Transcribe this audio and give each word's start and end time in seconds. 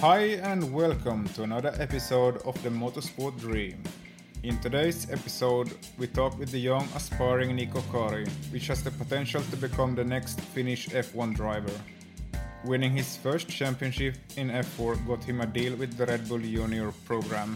Hi 0.00 0.40
and 0.48 0.72
welcome 0.72 1.28
to 1.34 1.42
another 1.42 1.74
episode 1.78 2.38
of 2.46 2.54
the 2.62 2.70
Motorsport 2.70 3.38
Dream. 3.38 3.82
In 4.42 4.58
today's 4.60 5.06
episode, 5.10 5.76
we 5.98 6.06
talk 6.06 6.38
with 6.38 6.50
the 6.50 6.58
young 6.58 6.88
aspiring 6.96 7.54
Niko 7.54 7.82
Kari, 7.92 8.26
which 8.50 8.68
has 8.68 8.82
the 8.82 8.92
potential 8.92 9.42
to 9.50 9.56
become 9.58 9.94
the 9.94 10.02
next 10.02 10.40
Finnish 10.40 10.88
F1 10.88 11.34
driver. 11.34 11.78
Winning 12.64 12.96
his 12.96 13.18
first 13.18 13.50
championship 13.50 14.14
in 14.38 14.48
F4 14.48 15.06
got 15.06 15.22
him 15.22 15.42
a 15.42 15.46
deal 15.46 15.76
with 15.76 15.94
the 15.98 16.06
Red 16.06 16.26
Bull 16.26 16.38
Junior 16.38 16.92
program. 17.04 17.54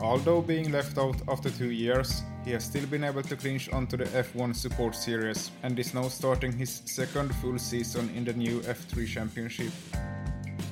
Although 0.00 0.42
being 0.42 0.72
left 0.72 0.98
out 0.98 1.22
after 1.28 1.48
two 1.48 1.70
years, 1.70 2.24
he 2.44 2.50
has 2.50 2.64
still 2.64 2.86
been 2.86 3.04
able 3.04 3.22
to 3.22 3.36
clinch 3.36 3.72
onto 3.72 3.96
the 3.96 4.06
F1 4.06 4.56
Support 4.56 4.96
Series 4.96 5.52
and 5.62 5.78
is 5.78 5.94
now 5.94 6.08
starting 6.08 6.50
his 6.50 6.82
second 6.86 7.32
full 7.36 7.56
season 7.56 8.10
in 8.16 8.24
the 8.24 8.32
new 8.32 8.58
F3 8.62 9.06
Championship. 9.06 9.70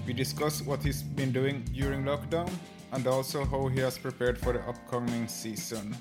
We 0.05 0.13
discuss 0.13 0.63
what 0.63 0.83
he's 0.83 1.01
been 1.01 1.31
doing 1.31 1.63
during 1.73 2.03
lockdown 2.03 2.51
and 2.91 3.07
also 3.07 3.45
how 3.45 3.69
he 3.69 3.79
has 3.81 3.97
prepared 3.97 4.37
for 4.37 4.53
the 4.53 4.61
upcoming 4.69 5.29
season. 5.29 5.97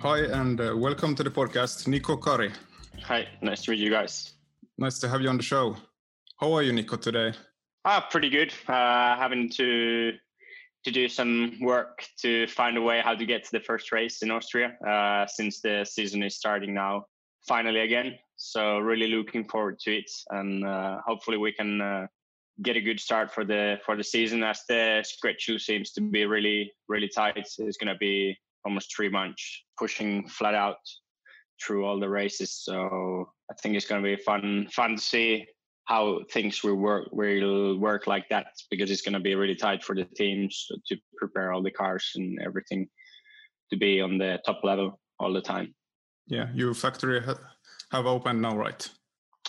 Hi 0.00 0.18
and 0.24 0.60
uh, 0.60 0.74
welcome 0.76 1.14
to 1.14 1.22
the 1.22 1.30
podcast, 1.30 1.86
Niko 1.86 2.20
Kari. 2.20 2.50
Hi, 3.04 3.28
nice 3.42 3.62
to 3.62 3.70
meet 3.70 3.78
you 3.78 3.90
guys. 3.90 4.32
Nice 4.76 4.98
to 4.98 5.08
have 5.08 5.20
you 5.20 5.28
on 5.28 5.36
the 5.36 5.44
show. 5.44 5.76
How 6.40 6.52
are 6.54 6.62
you, 6.62 6.72
Niko, 6.72 7.00
today? 7.00 7.32
Ah, 7.84 8.08
pretty 8.10 8.28
good. 8.28 8.52
Uh, 8.66 9.16
having 9.16 9.48
to 9.50 10.14
to 10.82 10.90
do 10.90 11.08
some 11.08 11.58
work 11.60 12.04
to 12.22 12.46
find 12.48 12.76
a 12.76 12.82
way 12.82 13.02
how 13.04 13.14
to 13.14 13.26
get 13.26 13.44
to 13.44 13.50
the 13.52 13.60
first 13.60 13.92
race 13.92 14.22
in 14.22 14.30
Austria 14.30 14.76
uh, 14.84 15.26
since 15.26 15.60
the 15.60 15.84
season 15.84 16.22
is 16.22 16.34
starting 16.34 16.72
now 16.72 17.04
finally 17.50 17.80
again. 17.80 18.14
So 18.36 18.78
really 18.78 19.08
looking 19.08 19.44
forward 19.44 19.80
to 19.80 19.90
it, 19.98 20.10
and 20.30 20.64
uh, 20.64 21.00
hopefully 21.04 21.36
we 21.36 21.52
can 21.52 21.80
uh, 21.80 22.06
get 22.62 22.76
a 22.76 22.80
good 22.80 23.00
start 23.00 23.34
for 23.34 23.44
the 23.44 23.78
for 23.84 23.96
the 23.96 24.04
season. 24.04 24.44
As 24.44 24.60
the 24.68 25.02
schedule 25.02 25.58
seems 25.58 25.90
to 25.94 26.00
be 26.00 26.24
really 26.26 26.72
really 26.88 27.10
tight, 27.20 27.36
it's 27.36 27.78
going 27.80 27.92
to 27.94 27.98
be 27.98 28.38
almost 28.64 28.94
three 28.94 29.08
months 29.08 29.42
pushing 29.76 30.28
flat 30.28 30.54
out 30.54 30.84
through 31.60 31.84
all 31.84 31.98
the 31.98 32.08
races. 32.08 32.50
So 32.66 32.74
I 33.50 33.54
think 33.60 33.74
it's 33.74 33.88
going 33.90 34.02
to 34.02 34.16
be 34.16 34.22
fun 34.22 34.68
fun 34.70 34.92
to 34.96 35.02
see 35.02 35.46
how 35.86 36.20
things 36.32 36.62
will 36.62 36.76
work 36.76 37.08
will 37.10 37.78
work 37.78 38.06
like 38.06 38.28
that 38.28 38.46
because 38.70 38.90
it's 38.92 39.02
going 39.06 39.18
to 39.20 39.26
be 39.28 39.34
really 39.34 39.56
tight 39.56 39.82
for 39.82 39.96
the 39.96 40.06
teams 40.22 40.54
to 40.86 40.96
prepare 41.18 41.52
all 41.52 41.64
the 41.64 41.76
cars 41.82 42.12
and 42.14 42.38
everything 42.46 42.88
to 43.70 43.76
be 43.76 44.00
on 44.00 44.18
the 44.18 44.38
top 44.46 44.60
level 44.62 45.00
all 45.18 45.32
the 45.32 45.46
time. 45.54 45.74
Yeah, 46.30 46.46
your 46.54 46.74
factory 46.74 47.20
ha- 47.20 47.40
have 47.90 48.06
opened 48.06 48.40
now, 48.40 48.56
right? 48.56 48.88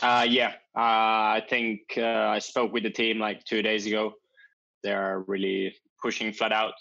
Uh, 0.02 0.26
yeah, 0.28 0.54
uh, 0.76 1.38
I 1.38 1.44
think 1.48 1.82
uh, 1.96 2.02
I 2.36 2.40
spoke 2.40 2.74
with 2.74 2.84
the 2.84 2.90
team 2.90 3.20
like 3.20 3.46
two 3.46 3.62
days 3.62 3.86
ago. 3.86 4.14
They 4.84 4.92
are 4.92 5.22
really 5.28 5.76
pushing 6.02 6.34
flat 6.34 6.52
out, 6.52 6.74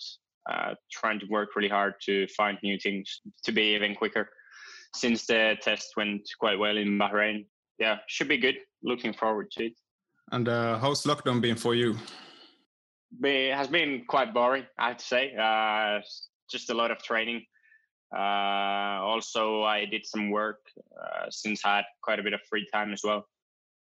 uh, 0.50 0.74
trying 0.90 1.20
to 1.20 1.26
work 1.26 1.54
really 1.54 1.68
hard 1.68 1.94
to 2.06 2.26
find 2.28 2.56
new 2.62 2.78
things 2.78 3.20
to 3.44 3.52
be 3.52 3.74
even 3.74 3.94
quicker. 3.94 4.30
Since 4.94 5.26
the 5.26 5.56
test 5.60 5.88
went 5.98 6.22
quite 6.40 6.58
well 6.58 6.78
in 6.78 6.98
Bahrain, 6.98 7.44
yeah, 7.78 7.98
should 8.08 8.28
be 8.28 8.38
good. 8.38 8.56
Looking 8.82 9.12
forward 9.12 9.50
to 9.52 9.66
it. 9.66 9.74
And 10.32 10.48
uh, 10.48 10.78
how's 10.78 11.04
lockdown 11.04 11.42
been 11.42 11.56
for 11.56 11.74
you? 11.74 11.96
It 13.22 13.54
has 13.54 13.68
been 13.68 14.04
quite 14.08 14.32
boring, 14.32 14.64
I 14.78 14.88
have 14.88 14.96
to 14.96 15.04
say. 15.04 15.34
Uh, 15.36 16.00
just 16.50 16.70
a 16.70 16.74
lot 16.74 16.90
of 16.90 17.02
training. 17.02 17.44
Uh, 18.15 19.00
also, 19.03 19.62
I 19.62 19.84
did 19.84 20.06
some 20.06 20.31
work 20.31 20.60
uh, 21.00 21.26
since 21.31 21.65
I 21.65 21.76
had 21.76 21.84
quite 22.03 22.19
a 22.19 22.22
bit 22.22 22.32
of 22.32 22.41
free 22.48 22.66
time 22.72 22.93
as 22.93 23.03
well. 23.04 23.26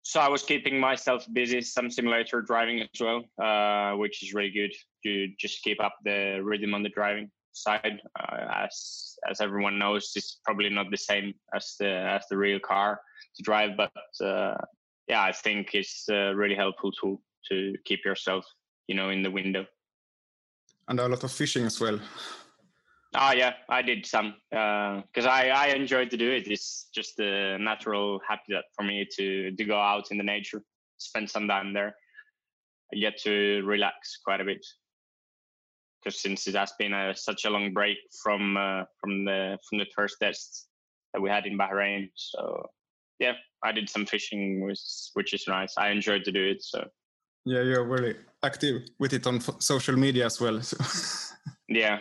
So 0.04 0.20
I 0.20 0.28
was 0.28 0.44
keeping 0.44 0.80
myself 0.80 1.26
busy, 1.32 1.62
some 1.62 1.92
simulator 1.92 2.42
driving 2.42 2.82
as 2.82 3.00
well, 3.00 3.24
uh, 3.42 3.96
which 3.98 4.24
is 4.24 4.34
really 4.34 4.52
good 4.52 4.74
to 5.04 5.28
just 5.40 5.62
keep 5.64 5.82
up 5.84 5.96
the 6.04 6.40
rhythm 6.44 6.74
on 6.74 6.82
the 6.82 6.90
driving 6.90 7.30
side. 7.54 8.00
As 8.54 9.16
as 9.30 9.42
everyone 9.42 9.78
knows, 9.78 10.12
it's 10.16 10.40
probably 10.44 10.70
not 10.70 10.90
the 10.90 10.98
same 10.98 11.34
as 11.54 11.76
the 11.80 11.90
as 11.90 12.26
the 12.30 12.38
real 12.38 12.60
car 12.60 13.00
to 13.36 13.44
drive, 13.44 13.78
but 13.78 13.92
yeah, 15.08 15.22
I 15.22 15.34
think 15.34 15.74
it's 15.74 16.08
a 16.10 16.34
really 16.34 16.56
helpful 16.56 16.92
tool 16.92 17.22
to 17.50 17.76
keep 17.86 18.06
yourself, 18.06 18.46
you 18.88 18.96
know, 18.96 19.10
in 19.10 19.24
the 19.24 19.32
window. 19.32 19.66
And 20.88 21.00
a 21.00 21.08
lot 21.08 21.24
of 21.24 21.32
fishing 21.32 21.66
as 21.66 21.80
well. 21.80 22.00
Ah, 23.14 23.34
yeah, 23.34 23.54
I 23.68 23.82
did 23.82 24.06
some 24.06 24.36
because 24.50 25.26
uh, 25.26 25.30
I 25.30 25.50
I 25.50 25.68
enjoyed 25.68 26.10
to 26.12 26.18
do 26.18 26.32
it. 26.32 26.48
It's 26.48 26.88
just 26.96 27.20
a 27.20 27.58
natural 27.58 28.22
habitat 28.28 28.66
for 28.74 28.84
me 28.84 29.06
to 29.18 29.52
to 29.52 29.66
go 29.66 29.78
out 29.78 30.12
in 30.12 30.18
the 30.18 30.24
nature, 30.24 30.62
spend 30.98 31.30
some 31.30 31.48
time 31.48 31.74
there. 31.74 31.94
I 32.94 33.00
get 33.00 33.18
to 33.24 33.62
relax 33.66 34.20
quite 34.24 34.40
a 34.40 34.46
bit 34.46 34.66
because 36.02 36.22
since 36.22 36.48
it 36.48 36.56
has 36.56 36.72
been 36.80 36.94
a, 36.94 37.16
such 37.16 37.46
a 37.46 37.50
long 37.50 37.74
break 37.74 37.98
from 38.24 38.56
uh, 38.56 38.84
from 39.02 39.26
the 39.26 39.58
from 39.68 39.80
the 39.80 39.88
first 39.94 40.16
tests 40.22 40.68
that 41.14 41.22
we 41.22 41.30
had 41.30 41.46
in 41.46 41.58
Bahrain, 41.58 42.10
so 42.16 42.66
yeah, 43.20 43.34
I 43.62 43.74
did 43.74 43.90
some 43.90 44.06
fishing, 44.06 44.62
which 44.62 44.80
which 45.16 45.34
is 45.34 45.44
nice. 45.50 45.74
I 45.78 45.90
enjoyed 45.90 46.24
to 46.24 46.32
do 46.32 46.48
it. 46.48 46.64
So 46.64 46.88
yeah, 47.44 47.62
you're 47.62 47.84
really 47.84 48.16
active 48.42 48.84
with 49.00 49.12
it 49.12 49.28
on 49.28 49.42
social 49.60 49.98
media 49.98 50.28
as 50.28 50.40
well. 50.40 50.62
So. 50.62 50.78
yeah 51.68 52.00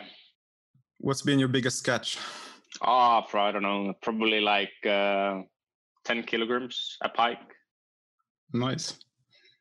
What's 1.02 1.22
been 1.22 1.38
your 1.38 1.48
biggest 1.48 1.82
catch? 1.84 2.18
Oh, 2.82 3.24
I 3.32 3.50
don't 3.52 3.62
know, 3.62 3.94
probably 4.02 4.40
like 4.40 4.72
uh, 4.86 5.40
10 6.04 6.24
kilograms 6.24 6.98
a 7.02 7.08
pike. 7.08 7.38
Nice. 8.52 8.98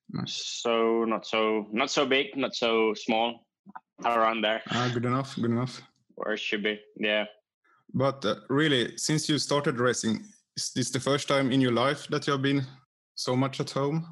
nice. 0.10 0.60
So 0.64 1.06
not 1.06 1.25
so 1.25 1.68
not 1.72 1.92
so 1.92 2.06
big, 2.06 2.36
not 2.36 2.56
so 2.56 2.94
small, 2.94 3.46
around 4.06 4.42
there. 4.42 4.62
Ah, 4.72 4.92
good 4.94 5.06
enough. 5.06 5.36
Good 5.36 5.52
enough. 5.52 5.81
Where 6.16 6.34
it 6.34 6.40
should 6.40 6.64
be, 6.64 6.80
yeah. 6.98 7.25
But 7.94 8.25
uh, 8.25 8.36
really, 8.50 8.98
since 8.98 9.30
you 9.30 9.40
started 9.40 9.80
racing, 9.80 10.25
is 10.58 10.72
this 10.75 10.92
the 10.92 11.00
first 11.00 11.28
time 11.28 11.52
in 11.52 11.62
your 11.62 11.72
life 11.72 12.08
that 12.10 12.28
you 12.28 12.34
have 12.34 12.42
been 12.42 12.66
so 13.16 13.36
much 13.36 13.60
at 13.60 13.69
home? 13.72 14.06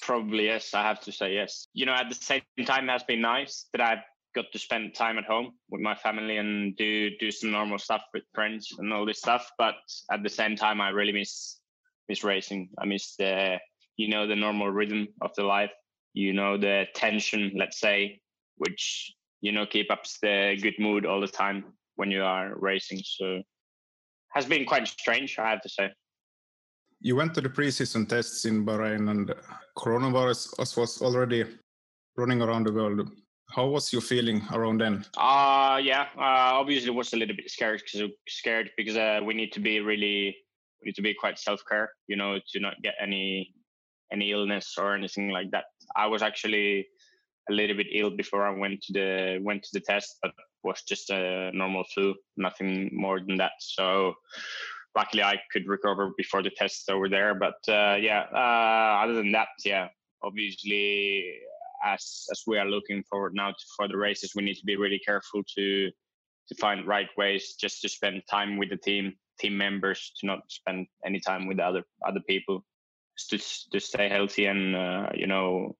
Probably 0.00 0.46
yes. 0.46 0.74
I 0.74 0.82
have 0.82 1.00
to 1.02 1.12
say 1.12 1.34
yes. 1.34 1.68
You 1.74 1.86
know, 1.86 1.94
at 1.94 2.08
the 2.08 2.14
same 2.16 2.42
time, 2.66 2.88
it 2.88 2.92
has 2.92 3.04
been 3.04 3.20
nice 3.20 3.66
that 3.72 3.80
I've 3.80 4.04
got 4.34 4.46
to 4.52 4.58
spend 4.58 4.94
time 4.94 5.18
at 5.18 5.24
home 5.24 5.52
with 5.70 5.80
my 5.80 5.94
family 5.94 6.38
and 6.38 6.76
do 6.76 7.10
do 7.18 7.30
some 7.30 7.50
normal 7.50 7.78
stuff 7.78 8.02
with 8.14 8.24
friends 8.34 8.68
and 8.78 8.92
all 8.92 9.06
this 9.06 9.18
stuff. 9.18 9.50
But 9.58 9.74
at 10.10 10.22
the 10.22 10.28
same 10.28 10.56
time, 10.56 10.80
I 10.80 10.90
really 10.90 11.12
miss 11.12 11.60
miss 12.08 12.24
racing. 12.24 12.70
I 12.78 12.86
miss 12.86 13.16
the 13.16 13.58
you 13.96 14.08
know 14.08 14.26
the 14.26 14.36
normal 14.36 14.70
rhythm 14.70 15.08
of 15.20 15.34
the 15.36 15.44
life. 15.44 15.72
You 16.14 16.32
know 16.32 16.58
the 16.58 16.86
tension, 16.94 17.52
let's 17.56 17.80
say, 17.80 18.20
which 18.56 19.12
you 19.40 19.52
know 19.52 19.66
keep 19.66 19.90
up 19.90 20.04
the 20.22 20.58
good 20.60 20.78
mood 20.78 21.06
all 21.06 21.20
the 21.20 21.28
time 21.28 21.64
when 21.96 22.10
you 22.10 22.22
are 22.22 22.54
racing. 22.56 23.00
So 23.04 23.42
has 24.30 24.46
been 24.46 24.64
quite 24.64 24.88
strange, 24.88 25.38
I 25.38 25.50
have 25.50 25.60
to 25.62 25.68
say. 25.68 25.90
You 27.00 27.16
went 27.16 27.34
to 27.34 27.40
the 27.40 27.48
preseason 27.48 28.08
tests 28.08 28.44
in 28.44 28.64
Bahrain, 28.64 29.10
and 29.10 29.34
coronavirus 29.76 30.76
was 30.76 31.02
already 31.02 31.44
running 32.16 32.40
around 32.40 32.66
the 32.66 32.72
world. 32.72 33.10
How 33.54 33.66
was 33.66 33.92
your 33.92 34.02
feeling 34.02 34.42
around 34.52 34.80
then? 34.80 35.04
Uh 35.16 35.78
yeah, 35.82 36.06
uh, 36.16 36.56
obviously 36.60 36.90
was 36.90 37.12
a 37.12 37.16
little 37.16 37.36
bit 37.36 37.50
scared 37.50 37.82
because 37.84 38.10
scared 38.28 38.70
because 38.76 38.96
uh, 38.96 39.20
we 39.24 39.34
need 39.34 39.52
to 39.52 39.60
be 39.60 39.80
really 39.80 40.34
we 40.80 40.86
need 40.86 40.94
to 40.94 41.02
be 41.02 41.14
quite 41.14 41.38
self 41.38 41.60
care, 41.68 41.90
you 42.08 42.16
know, 42.16 42.38
to 42.52 42.60
not 42.60 42.74
get 42.82 42.94
any 43.00 43.54
any 44.12 44.32
illness 44.32 44.74
or 44.78 44.94
anything 44.94 45.30
like 45.30 45.50
that. 45.50 45.64
I 45.96 46.06
was 46.06 46.22
actually 46.22 46.86
a 47.50 47.52
little 47.52 47.76
bit 47.76 47.88
ill 47.92 48.10
before 48.10 48.46
I 48.46 48.58
went 48.58 48.80
to 48.82 48.92
the 48.92 49.38
went 49.42 49.62
to 49.64 49.70
the 49.74 49.80
test, 49.80 50.16
but 50.22 50.32
was 50.64 50.82
just 50.88 51.10
a 51.10 51.50
normal 51.52 51.84
flu, 51.92 52.14
nothing 52.36 52.90
more 52.92 53.20
than 53.20 53.36
that. 53.36 53.52
So 53.58 54.14
luckily 54.96 55.22
I 55.22 55.40
could 55.52 55.66
recover 55.66 56.12
before 56.16 56.42
the 56.42 56.50
test 56.56 56.88
over 56.90 57.08
there. 57.08 57.34
But 57.34 57.60
uh, 57.68 57.96
yeah, 57.96 58.24
uh, 58.32 59.04
other 59.04 59.14
than 59.14 59.32
that, 59.32 59.48
yeah, 59.64 59.88
obviously 60.22 61.40
as 61.84 62.26
as 62.30 62.42
we 62.46 62.58
are 62.58 62.66
looking 62.66 63.02
forward 63.04 63.34
now 63.34 63.50
to, 63.50 63.64
for 63.76 63.88
the 63.88 63.96
races, 63.96 64.32
we 64.34 64.42
need 64.42 64.54
to 64.54 64.64
be 64.64 64.76
really 64.76 65.00
careful 65.04 65.42
to 65.56 65.90
to 66.48 66.54
find 66.56 66.86
right 66.86 67.08
ways 67.16 67.54
just 67.60 67.80
to 67.82 67.88
spend 67.88 68.22
time 68.30 68.58
with 68.58 68.70
the 68.70 68.76
team 68.76 69.14
team 69.38 69.56
members 69.56 70.12
to 70.20 70.26
not 70.26 70.40
spend 70.48 70.86
any 71.06 71.20
time 71.20 71.46
with 71.46 71.58
other 71.58 71.82
other 72.06 72.20
people. 72.28 72.64
To 73.30 73.38
to 73.72 73.80
stay 73.80 74.08
healthy 74.08 74.46
and 74.46 74.74
uh, 74.74 75.10
you 75.14 75.26
know 75.26 75.76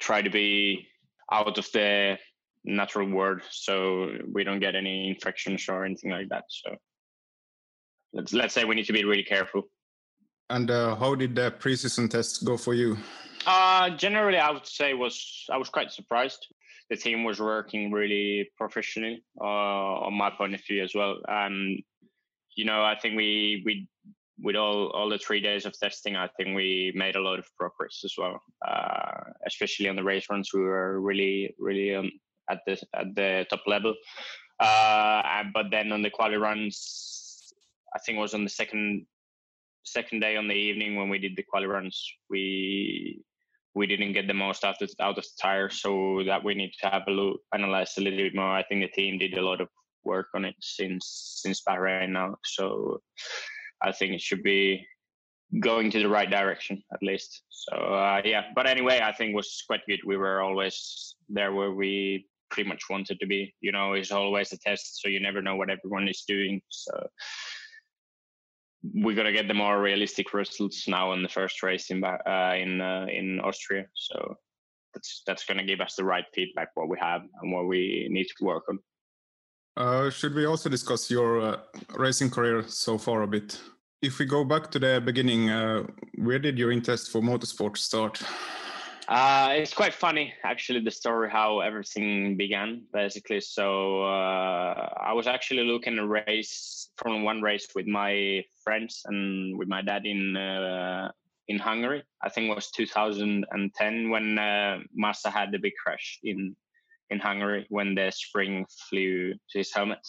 try 0.00 0.22
to 0.22 0.30
be 0.30 0.86
out 1.32 1.58
of 1.58 1.66
the 1.72 2.18
natural 2.64 3.08
world 3.08 3.42
so 3.50 4.10
we 4.32 4.44
don't 4.44 4.60
get 4.60 4.74
any 4.74 5.08
infections 5.08 5.68
or 5.68 5.84
anything 5.84 6.10
like 6.10 6.28
that. 6.30 6.44
So 6.48 6.76
let's 8.12 8.32
let's 8.32 8.54
say 8.54 8.64
we 8.64 8.74
need 8.74 8.86
to 8.86 8.92
be 8.92 9.04
really 9.04 9.24
careful. 9.24 9.62
And 10.48 10.70
uh, 10.70 10.94
how 10.94 11.16
did 11.16 11.34
the 11.34 11.50
preseason 11.50 12.08
tests 12.08 12.38
go 12.38 12.56
for 12.56 12.74
you 12.74 12.96
uh 13.46 13.90
generally 13.90 14.38
i 14.38 14.50
would 14.50 14.66
say 14.66 14.94
was 14.94 15.44
i 15.50 15.56
was 15.56 15.68
quite 15.68 15.90
surprised 15.90 16.46
the 16.90 16.96
team 16.96 17.24
was 17.24 17.40
working 17.40 17.90
really 17.90 18.48
professionally 18.56 19.22
uh, 19.40 20.06
on 20.06 20.14
my 20.14 20.30
point 20.30 20.54
of 20.54 20.64
view 20.64 20.82
as 20.82 20.94
well 20.94 21.16
and 21.28 21.82
you 22.56 22.64
know 22.64 22.82
i 22.82 22.96
think 23.00 23.16
we 23.16 23.62
we 23.64 23.88
with 24.40 24.56
all 24.56 24.88
all 24.90 25.08
the 25.08 25.18
three 25.18 25.40
days 25.40 25.64
of 25.64 25.78
testing, 25.78 26.16
I 26.16 26.28
think 26.36 26.54
we 26.54 26.92
made 26.94 27.16
a 27.16 27.20
lot 27.20 27.38
of 27.38 27.46
progress 27.56 28.02
as 28.04 28.14
well. 28.18 28.42
Uh, 28.66 29.32
especially 29.46 29.88
on 29.88 29.96
the 29.96 30.04
race 30.04 30.26
runs, 30.30 30.52
we 30.52 30.60
were 30.60 31.00
really 31.00 31.54
really 31.58 31.94
um, 31.94 32.10
at 32.50 32.60
the 32.66 32.80
at 32.94 33.14
the 33.14 33.46
top 33.48 33.62
level. 33.66 33.94
Uh, 34.60 35.44
but 35.52 35.66
then 35.70 35.92
on 35.92 36.02
the 36.02 36.10
quali 36.10 36.36
runs, 36.36 37.52
I 37.94 37.98
think 37.98 38.18
it 38.18 38.20
was 38.20 38.34
on 38.34 38.44
the 38.44 38.50
second 38.50 39.06
second 39.84 40.20
day 40.20 40.36
on 40.36 40.48
the 40.48 40.54
evening 40.54 40.96
when 40.96 41.08
we 41.08 41.18
did 41.18 41.36
the 41.36 41.42
quali 41.42 41.66
runs, 41.66 42.02
we 42.28 43.22
we 43.76 43.86
didn't 43.86 44.14
get 44.14 44.26
the 44.26 44.34
most 44.34 44.64
out 44.64 44.80
of 44.80 44.90
out 45.00 45.18
of 45.18 45.24
the 45.24 45.30
tire, 45.40 45.68
so 45.68 46.22
that 46.26 46.42
we 46.42 46.54
need 46.54 46.72
to 46.80 46.88
have 46.88 47.02
a 47.06 47.10
look 47.10 47.40
analyze 47.54 47.92
a 47.98 48.00
little 48.00 48.18
bit 48.18 48.34
more. 48.34 48.56
I 48.56 48.64
think 48.64 48.80
the 48.80 48.88
team 48.88 49.18
did 49.18 49.36
a 49.36 49.42
lot 49.42 49.60
of 49.60 49.68
work 50.02 50.28
on 50.34 50.46
it 50.46 50.56
since 50.60 51.04
since 51.42 51.62
Bahrain 51.68 52.10
now, 52.10 52.36
so 52.44 53.00
I 53.82 53.92
think 53.92 54.14
it 54.14 54.22
should 54.22 54.42
be 54.42 54.86
going 55.60 55.90
to 55.90 56.00
the 56.00 56.08
right 56.08 56.30
direction 56.30 56.82
at 56.92 57.02
least. 57.02 57.42
So 57.50 57.76
uh, 57.76 58.22
yeah, 58.24 58.44
but 58.54 58.66
anyway, 58.66 59.00
I 59.04 59.12
think 59.12 59.36
was 59.36 59.62
quite 59.66 59.84
good. 59.86 60.00
We 60.06 60.16
were 60.16 60.40
always 60.40 61.14
there 61.28 61.52
where 61.52 61.72
we 61.72 62.26
pretty 62.50 62.68
much 62.68 62.82
wanted 62.88 63.20
to 63.20 63.26
be. 63.26 63.54
You 63.60 63.72
know, 63.72 63.92
it's 63.92 64.10
always 64.10 64.52
a 64.52 64.58
test, 64.58 65.02
so 65.02 65.08
you 65.08 65.20
never 65.20 65.42
know 65.42 65.56
what 65.56 65.70
everyone 65.70 66.08
is 66.08 66.24
doing. 66.26 66.62
So 66.70 66.92
we're 68.82 69.16
gonna 69.16 69.32
get 69.32 69.48
the 69.48 69.54
more 69.54 69.80
realistic 69.80 70.32
results 70.34 70.88
now 70.88 71.12
in 71.12 71.22
the 71.22 71.28
first 71.28 71.62
race 71.62 71.90
in 71.90 72.02
uh, 72.04 72.54
in 72.56 72.80
uh, 72.80 73.06
in 73.10 73.40
Austria. 73.40 73.86
So 73.94 74.36
that's 74.94 75.22
that's 75.26 75.44
gonna 75.44 75.64
give 75.64 75.80
us 75.80 75.94
the 75.96 76.04
right 76.04 76.24
feedback 76.34 76.68
what 76.74 76.88
we 76.88 76.96
have 77.00 77.22
and 77.42 77.52
what 77.52 77.66
we 77.66 78.08
need 78.10 78.26
to 78.38 78.44
work 78.44 78.64
on. 78.68 78.78
Uh, 79.76 80.10
should 80.10 80.34
we 80.34 80.46
also 80.46 80.70
discuss 80.70 81.10
your 81.10 81.40
uh, 81.40 81.56
racing 81.96 82.30
career 82.30 82.64
so 82.66 82.96
far 82.96 83.22
a 83.22 83.26
bit? 83.26 83.60
If 84.00 84.18
we 84.18 84.24
go 84.24 84.44
back 84.44 84.70
to 84.70 84.78
the 84.78 85.02
beginning, 85.04 85.50
uh, 85.50 85.86
where 86.16 86.38
did 86.38 86.58
your 86.58 86.72
interest 86.72 87.10
for 87.10 87.20
motorsport 87.20 87.76
start? 87.76 88.22
Uh, 89.08 89.50
it's 89.52 89.72
quite 89.72 89.94
funny, 89.94 90.34
actually, 90.42 90.80
the 90.80 90.90
story 90.90 91.30
how 91.30 91.60
everything 91.60 92.36
began, 92.36 92.82
basically. 92.92 93.40
So 93.40 94.02
uh, 94.02 94.88
I 95.00 95.12
was 95.12 95.26
actually 95.26 95.62
looking 95.64 95.98
a 95.98 96.06
race 96.06 96.88
from 96.96 97.22
one 97.22 97.40
race 97.40 97.68
with 97.74 97.86
my 97.86 98.44
friends 98.66 99.02
and 99.06 99.56
with 99.58 99.68
my 99.68 99.80
dad 99.80 100.04
in 100.04 100.36
uh, 100.36 101.10
in 101.48 101.58
Hungary. 101.58 102.02
I 102.22 102.28
think 102.28 102.50
it 102.50 102.54
was 102.54 102.70
2010 102.72 104.10
when 104.10 104.38
uh, 104.38 104.78
Massa 104.94 105.30
had 105.30 105.52
the 105.52 105.58
big 105.58 105.74
crash 105.82 106.18
in 106.24 106.56
in 107.10 107.20
Hungary 107.20 107.66
when 107.68 107.94
the 107.94 108.10
spring 108.10 108.66
flew 108.88 109.32
to 109.32 109.58
his 109.58 109.72
helmet. 109.72 110.04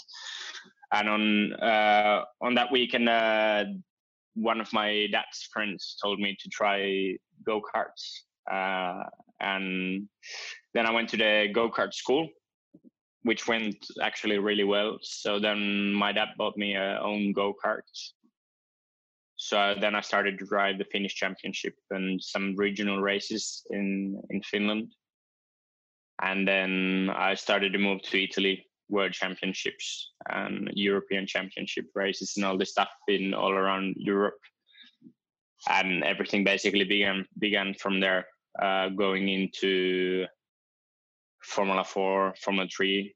And 0.91 1.09
on 1.09 1.53
uh, 1.53 2.23
on 2.41 2.55
that 2.55 2.71
weekend, 2.71 3.07
uh, 3.09 3.65
one 4.33 4.61
of 4.61 4.71
my 4.73 5.07
dad's 5.11 5.49
friends 5.53 5.97
told 6.01 6.19
me 6.19 6.35
to 6.39 6.49
try 6.49 7.15
go 7.45 7.61
karts, 7.61 8.03
uh, 8.51 9.03
and 9.39 10.07
then 10.73 10.85
I 10.85 10.91
went 10.91 11.09
to 11.09 11.17
the 11.17 11.49
go 11.53 11.69
kart 11.69 11.93
school, 11.93 12.29
which 13.23 13.47
went 13.47 13.85
actually 14.01 14.37
really 14.39 14.63
well. 14.63 14.97
So 15.01 15.39
then 15.39 15.93
my 15.93 16.13
dad 16.13 16.29
bought 16.37 16.57
me 16.57 16.75
a 16.75 16.99
own 17.01 17.33
go 17.33 17.53
kart. 17.63 17.83
So 19.49 19.75
then 19.79 19.95
I 19.95 20.01
started 20.01 20.37
to 20.39 20.45
drive 20.45 20.77
the 20.77 20.91
Finnish 20.91 21.15
championship 21.15 21.73
and 21.89 22.21
some 22.21 22.53
regional 22.57 22.99
races 23.01 23.65
in 23.69 24.21
in 24.29 24.41
Finland. 24.41 24.91
And 26.21 26.45
then 26.45 27.09
I 27.15 27.35
started 27.35 27.71
to 27.71 27.79
move 27.79 28.01
to 28.01 28.21
Italy, 28.21 28.65
World 28.89 29.13
Championships 29.13 30.11
and 30.27 30.69
European 30.73 31.25
Championship 31.25 31.85
races 31.95 32.33
and 32.35 32.45
all 32.45 32.57
this 32.57 32.71
stuff 32.71 32.89
in 33.07 33.33
all 33.33 33.53
around 33.53 33.95
Europe, 33.95 34.41
and 35.69 36.03
everything 36.03 36.43
basically 36.43 36.83
began 36.83 37.25
began 37.39 37.73
from 37.73 38.01
there, 38.01 38.25
uh, 38.61 38.89
going 38.89 39.29
into 39.29 40.25
Formula 41.55 41.85
Four, 41.85 42.35
Formula 42.43 42.67
Three, 42.75 43.15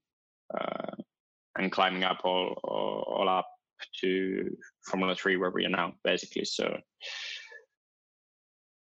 uh, 0.57 0.95
and 1.57 1.73
climbing 1.73 2.05
up 2.05 2.19
all, 2.23 2.57
all 2.63 3.03
all 3.17 3.29
up 3.39 3.49
to 4.01 4.49
Formula 4.85 5.15
Three, 5.15 5.37
where 5.37 5.51
we 5.51 5.65
are 5.65 5.69
now, 5.69 5.93
basically. 6.03 6.45
So 6.45 6.77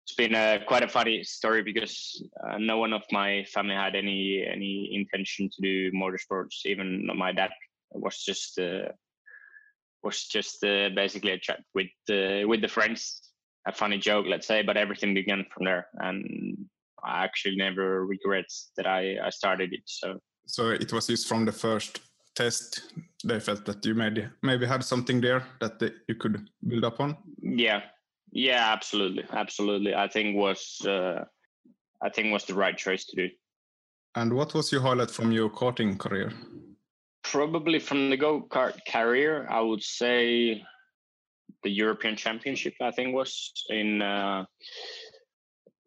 it's 0.06 0.16
been 0.16 0.36
a, 0.36 0.60
quite 0.68 0.84
a 0.84 0.88
funny 0.88 1.24
story 1.24 1.63
because 1.63 2.24
uh, 2.46 2.58
no 2.60 2.78
one 2.78 2.94
of 2.94 3.04
my 3.12 3.44
family 3.46 3.75
had 3.75 3.96
any 3.96 4.46
any 4.46 4.90
intention 4.94 5.50
to 5.50 5.62
do 5.62 5.92
motorsports. 5.92 6.66
Even 6.66 7.10
my 7.16 7.32
dad 7.32 7.52
was 7.92 8.18
just 8.24 8.60
uh, 8.60 8.92
was 10.04 10.25
just 10.25 10.63
uh, 10.63 10.90
basically 10.96 11.32
a 11.32 11.40
chat 11.40 11.62
with 11.74 11.88
uh, 12.12 12.48
with 12.48 12.62
the 12.62 12.68
friends, 12.68 13.32
a 13.68 13.72
funny 13.72 13.98
joke, 13.98 14.25
let's 14.28 14.48
say. 14.48 14.62
But 14.62 14.78
everything 14.78 15.13
began 15.13 15.46
from 15.54 15.66
there, 15.66 15.88
and 16.00 16.58
I 17.04 17.24
actually 17.24 17.56
never 17.56 18.06
regret 18.06 18.46
that 18.78 18.86
I 18.86 19.18
I 19.24 19.30
started 19.30 19.74
it. 19.74 19.84
So 19.86 20.20
so 20.46 20.70
it 20.70 20.92
was 20.92 21.08
just 21.08 21.28
from 21.28 21.46
the 21.46 21.52
first 21.52 22.02
test 22.36 22.82
they 23.24 23.39
felt 23.39 23.65
that 23.65 23.86
you 23.86 23.96
maybe 23.96 24.27
maybe 24.42 24.65
had 24.65 24.84
something 24.84 25.22
there 25.22 25.44
that 25.60 25.80
they, 25.80 25.92
you 26.08 26.15
could 26.15 26.50
build 26.68 26.84
upon. 26.84 27.18
Yeah, 27.42 27.82
yeah, 28.32 28.72
absolutely, 28.74 29.25
absolutely. 29.32 29.96
I 29.96 30.08
think 30.08 30.36
was 30.36 30.82
uh, 30.86 31.25
I 32.01 32.10
think 32.10 32.32
was 32.32 32.46
the 32.46 32.56
right 32.56 32.77
choice 32.77 33.06
to 33.06 33.15
do. 33.15 33.30
And 34.15 34.34
what 34.34 34.53
was 34.53 34.72
your 34.72 34.82
highlight 34.82 35.12
from 35.12 35.32
your 35.32 35.50
karting 35.50 35.98
career? 35.98 36.32
Probably 37.24 37.80
from 37.80 38.10
the 38.10 38.18
go 38.18 38.42
kart 38.42 38.77
career, 38.88 39.48
I 39.50 39.62
would 39.62 39.82
say 39.82 40.62
the 41.63 41.70
European 41.70 42.15
Championship. 42.15 42.74
I 42.82 42.92
think 42.92 43.15
was 43.15 43.51
in 43.70 44.01
uh, 44.01 44.46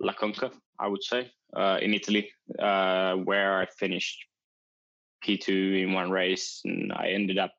La 0.01 0.13
Conca. 0.13 0.51
I 0.79 0.89
would 0.89 1.03
say 1.03 1.31
uh, 1.57 1.79
in 1.81 1.95
Italy, 1.95 2.31
uh, 2.59 3.15
where 3.15 3.59
I 3.59 3.67
finished 3.79 4.19
P2 5.27 5.83
in 5.83 5.93
one 5.93 6.11
race, 6.11 6.61
and 6.65 6.93
I 6.93 7.09
ended 7.09 7.39
up 7.39 7.53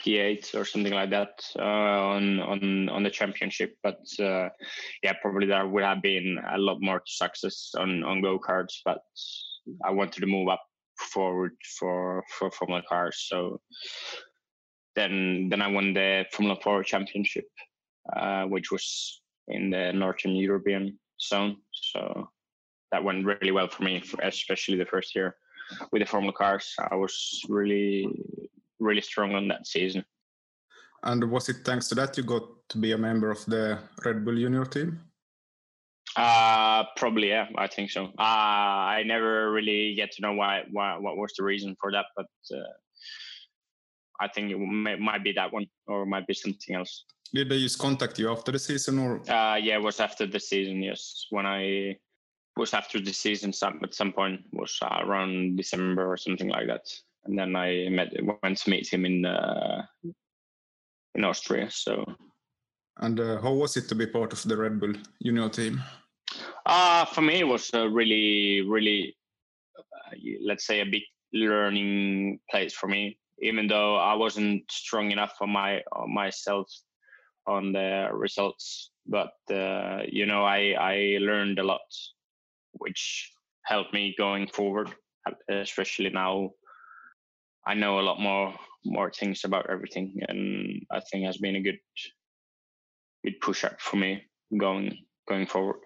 P8 0.00 0.54
or 0.54 0.64
something 0.64 0.92
like 0.92 1.10
that 1.10 1.42
uh, 1.58 1.62
on 1.62 2.40
on 2.40 2.88
on 2.88 3.02
the 3.02 3.10
championship. 3.10 3.74
But 3.82 4.00
uh, 4.18 4.48
yeah, 5.02 5.14
probably 5.22 5.46
there 5.46 5.66
would 5.66 5.84
have 5.84 6.02
been 6.02 6.38
a 6.52 6.58
lot 6.58 6.78
more 6.80 7.02
success 7.06 7.70
on 7.76 8.04
on 8.04 8.22
go 8.22 8.38
karts. 8.38 8.80
But 8.84 8.98
I 9.84 9.90
wanted 9.90 10.20
to 10.20 10.26
move 10.26 10.48
up 10.48 10.62
forward 11.12 11.52
for 11.78 12.24
for 12.38 12.50
Formula 12.50 12.82
cars. 12.88 13.24
So 13.28 13.60
then 14.96 15.48
then 15.50 15.62
I 15.62 15.68
won 15.68 15.94
the 15.94 16.24
Formula 16.32 16.58
Four 16.62 16.82
championship, 16.84 17.48
uh, 18.16 18.44
which 18.44 18.70
was 18.70 19.22
in 19.48 19.70
the 19.70 19.92
Northern 19.92 20.34
European 20.34 20.98
zone. 21.20 21.56
So 21.72 22.28
that 22.92 23.04
went 23.04 23.24
really 23.24 23.52
well 23.52 23.68
for 23.68 23.82
me, 23.84 24.02
especially 24.22 24.76
the 24.76 24.86
first 24.86 25.14
year 25.14 25.36
with 25.92 26.02
the 26.02 26.06
Formula 26.06 26.32
cars. 26.32 26.74
I 26.90 26.94
was 26.94 27.40
really 27.48 28.06
really 28.80 29.02
strong 29.02 29.34
on 29.34 29.48
that 29.48 29.66
season. 29.66 30.04
And 31.02 31.30
was 31.30 31.48
it 31.48 31.58
thanks 31.64 31.88
to 31.88 31.94
that 31.96 32.16
you 32.16 32.24
got 32.24 32.42
to 32.70 32.78
be 32.78 32.92
a 32.92 32.98
member 32.98 33.30
of 33.30 33.44
the 33.46 33.78
Red 34.04 34.24
Bull 34.24 34.34
Junior 34.34 34.64
team? 34.64 35.00
Uh, 36.16 36.84
probably 36.96 37.28
yeah, 37.28 37.46
I 37.56 37.68
think 37.68 37.90
so. 37.90 38.06
Uh, 38.18 38.96
I 38.96 39.04
never 39.06 39.52
really 39.52 39.94
get 39.94 40.10
to 40.12 40.22
know 40.22 40.32
why, 40.32 40.64
why 40.72 40.96
what 40.98 41.16
was 41.16 41.32
the 41.38 41.44
reason 41.44 41.76
for 41.80 41.92
that, 41.92 42.06
but 42.16 42.26
uh, 42.52 42.62
I 44.20 44.28
think 44.28 44.50
it 44.50 44.58
may, 44.58 44.96
might 44.96 45.22
be 45.22 45.32
that 45.32 45.52
one 45.52 45.66
or 45.86 46.04
might 46.06 46.26
be 46.26 46.34
something 46.34 46.74
else. 46.74 47.04
Did 47.32 47.48
they 47.48 47.60
just 47.60 47.78
contact 47.78 48.18
you 48.18 48.30
after 48.30 48.50
the 48.50 48.58
season 48.58 48.98
or? 48.98 49.20
Uh, 49.30 49.54
yeah, 49.56 49.76
it 49.76 49.82
was 49.82 50.00
after 50.00 50.26
the 50.26 50.40
season. 50.40 50.82
Yes, 50.82 51.26
when 51.30 51.46
I 51.46 51.96
was 52.60 52.74
after 52.74 53.00
the 53.00 53.12
season. 53.12 53.52
Some 53.52 53.80
at 53.82 53.94
some 53.94 54.12
point 54.12 54.40
was 54.52 54.78
uh, 54.82 55.00
around 55.04 55.56
December 55.56 56.04
or 56.12 56.16
something 56.16 56.48
like 56.48 56.66
that, 56.68 56.86
and 57.24 57.38
then 57.38 57.56
I 57.56 57.88
met 57.90 58.12
went 58.42 58.58
to 58.58 58.70
meet 58.70 58.92
him 58.92 59.04
in 59.04 59.24
uh, 59.24 59.82
in 61.14 61.24
Austria. 61.24 61.70
So. 61.70 62.04
And 62.98 63.18
uh, 63.18 63.40
how 63.40 63.54
was 63.54 63.76
it 63.78 63.88
to 63.88 63.94
be 63.94 64.06
part 64.06 64.32
of 64.32 64.42
the 64.42 64.56
Red 64.56 64.78
Bull 64.78 64.92
Junior 65.24 65.48
team? 65.48 65.80
Uh, 66.66 67.06
for 67.06 67.22
me, 67.22 67.40
it 67.40 67.48
was 67.48 67.70
a 67.72 67.88
really, 67.88 68.60
really, 68.60 69.16
uh, 69.78 70.16
let's 70.44 70.66
say, 70.66 70.80
a 70.80 70.84
big 70.84 71.04
learning 71.32 72.40
place 72.50 72.74
for 72.74 72.88
me. 72.88 73.18
Even 73.40 73.66
though 73.68 73.96
I 73.96 74.14
wasn't 74.14 74.70
strong 74.70 75.12
enough 75.12 75.32
for 75.38 75.46
my 75.46 75.82
on 75.92 76.12
myself 76.12 76.68
on 77.46 77.72
the 77.72 78.10
results, 78.12 78.90
but 79.06 79.32
uh, 79.50 80.02
you 80.06 80.26
know, 80.26 80.44
I 80.44 80.76
I 80.78 81.18
learned 81.20 81.58
a 81.58 81.64
lot, 81.64 81.88
which 82.72 83.32
helped 83.64 83.92
me 83.92 84.14
going 84.18 84.46
forward. 84.48 84.90
Especially 85.48 86.10
now, 86.10 86.50
I 87.66 87.74
know 87.74 88.00
a 88.00 88.06
lot 88.08 88.20
more 88.20 88.54
more 88.84 89.10
things 89.10 89.44
about 89.44 89.68
everything, 89.68 90.20
and 90.28 90.82
I 90.90 91.00
think 91.00 91.26
has 91.26 91.36
been 91.36 91.56
a 91.56 91.60
good 91.60 91.78
good 93.24 93.40
push 93.40 93.64
up 93.64 93.80
for 93.80 93.96
me 93.96 94.22
going 94.58 94.96
going 95.28 95.46
forward. 95.46 95.80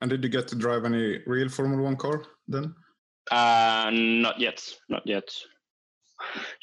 And 0.00 0.10
did 0.10 0.22
you 0.24 0.30
get 0.30 0.48
to 0.48 0.56
drive 0.56 0.84
any 0.84 1.20
real 1.26 1.48
Formula 1.48 1.82
One 1.82 1.96
car 1.96 2.24
then? 2.48 2.74
Uh, 3.30 3.90
not 3.92 4.40
yet, 4.40 4.62
not 4.88 5.06
yet. 5.06 5.28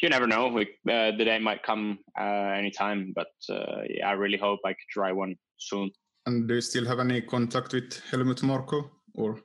You 0.02 0.10
never 0.10 0.28
know. 0.28 0.48
We, 0.48 0.64
uh, 0.90 1.12
the 1.18 1.26
day 1.26 1.40
might 1.40 1.64
come 1.64 2.00
uh, 2.20 2.24
anytime, 2.24 3.14
but 3.16 3.34
uh, 3.50 3.82
yeah, 3.90 4.10
I 4.10 4.14
really 4.14 4.38
hope 4.38 4.60
I 4.66 4.70
could 4.70 4.92
drive 4.94 5.16
one 5.16 5.36
soon. 5.58 5.92
And 6.26 6.48
do 6.48 6.56
you 6.56 6.62
still 6.62 6.86
have 6.86 7.00
any 7.00 7.22
contact 7.22 7.74
with 7.74 8.00
Helmut 8.12 8.44
Marko, 8.44 8.92
or? 9.16 9.40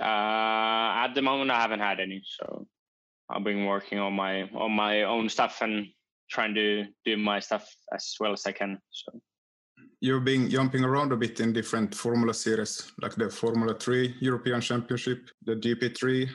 Uh, 0.00 1.04
at 1.04 1.12
the 1.14 1.22
moment, 1.22 1.50
I 1.50 1.60
haven't 1.60 1.80
had 1.80 2.00
any. 2.00 2.22
So 2.24 2.66
I've 3.30 3.44
been 3.44 3.64
working 3.64 3.98
on 3.98 4.12
my 4.12 4.42
on 4.54 4.72
my 4.72 5.02
own 5.02 5.28
stuff 5.28 5.60
and 5.62 5.86
trying 6.30 6.54
to 6.54 6.84
do 7.04 7.16
my 7.16 7.40
stuff 7.40 7.68
as 7.92 8.14
well 8.18 8.32
as 8.32 8.46
I 8.46 8.52
can. 8.52 8.78
So 8.90 9.20
you've 10.00 10.24
been 10.24 10.50
jumping 10.50 10.84
around 10.84 11.12
a 11.12 11.16
bit 11.16 11.40
in 11.40 11.52
different 11.52 11.94
Formula 11.94 12.34
series, 12.34 12.92
like 13.00 13.14
the 13.14 13.30
Formula 13.30 13.74
3 13.74 14.16
European 14.20 14.60
Championship, 14.60 15.30
the 15.44 15.56
GP3, 15.56 16.28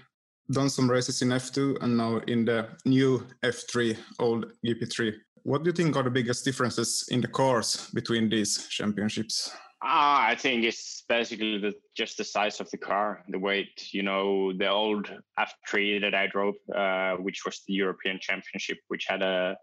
done 0.51 0.69
some 0.69 0.89
races 0.89 1.21
in 1.21 1.29
F2, 1.29 1.83
and 1.83 1.95
now 1.95 2.17
in 2.27 2.45
the 2.45 2.67
new 2.85 3.25
F3, 3.43 3.97
old 4.19 4.51
GP3. 4.65 5.13
What 5.43 5.63
do 5.63 5.69
you 5.69 5.73
think 5.73 5.95
are 5.95 6.03
the 6.03 6.09
biggest 6.09 6.45
differences 6.45 7.07
in 7.11 7.21
the 7.21 7.27
cars 7.27 7.89
between 7.93 8.29
these 8.29 8.67
championships? 8.69 9.51
Ah, 9.81 10.27
I 10.27 10.35
think 10.35 10.65
it's 10.65 11.03
basically 11.07 11.57
the, 11.57 11.73
just 11.95 12.17
the 12.17 12.23
size 12.25 12.59
of 12.59 12.69
the 12.69 12.77
car, 12.77 13.23
the 13.29 13.39
weight. 13.39 13.93
You 13.93 14.03
know, 14.03 14.51
the 14.51 14.67
old 14.67 15.09
F3 15.39 16.01
that 16.01 16.13
I 16.13 16.27
drove, 16.27 16.55
uh, 16.75 17.13
which 17.15 17.45
was 17.45 17.61
the 17.65 17.73
European 17.73 18.19
Championship, 18.19 18.77
which 18.89 19.05
had 19.07 19.21
a 19.21 19.57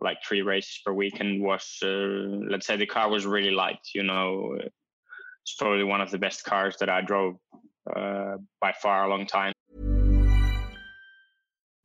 like 0.00 0.18
three 0.26 0.42
races 0.42 0.80
per 0.84 0.92
week, 0.92 1.18
and 1.20 1.42
was 1.42 1.78
uh, 1.82 1.86
let's 1.86 2.66
say 2.66 2.76
the 2.76 2.86
car 2.86 3.08
was 3.08 3.26
really 3.26 3.50
light 3.50 3.78
you 3.94 4.02
know 4.02 4.56
it's 5.44 5.54
probably 5.58 5.84
one 5.84 6.00
of 6.00 6.10
the 6.10 6.18
best 6.18 6.44
cars 6.44 6.76
that 6.78 6.88
i 6.88 7.00
drove 7.00 7.36
uh, 7.94 8.36
by 8.60 8.72
far 8.82 9.04
a 9.04 9.08
long 9.08 9.26
time 9.26 9.53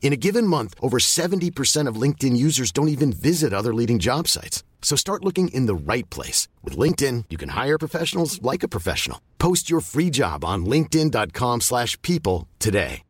In 0.00 0.14
a 0.14 0.16
given 0.16 0.46
month, 0.46 0.74
over 0.80 0.98
70% 0.98 1.86
of 1.86 2.00
LinkedIn 2.00 2.34
users 2.34 2.72
don't 2.72 2.88
even 2.88 3.12
visit 3.12 3.52
other 3.52 3.74
leading 3.74 3.98
job 3.98 4.26
sites. 4.26 4.64
So 4.80 4.96
start 4.96 5.24
looking 5.24 5.48
in 5.48 5.66
the 5.66 5.74
right 5.74 6.08
place. 6.08 6.48
With 6.64 6.78
LinkedIn, 6.78 7.24
you 7.28 7.36
can 7.36 7.50
hire 7.50 7.78
professionals 7.78 8.40
like 8.40 8.62
a 8.62 8.68
professional. 8.68 9.20
Post 9.38 9.68
your 9.68 9.80
free 9.80 10.08
job 10.08 10.46
on 10.46 10.64
linkedin.com 10.64 11.60
slash 11.60 12.00
people 12.00 12.48
today. 12.58 13.02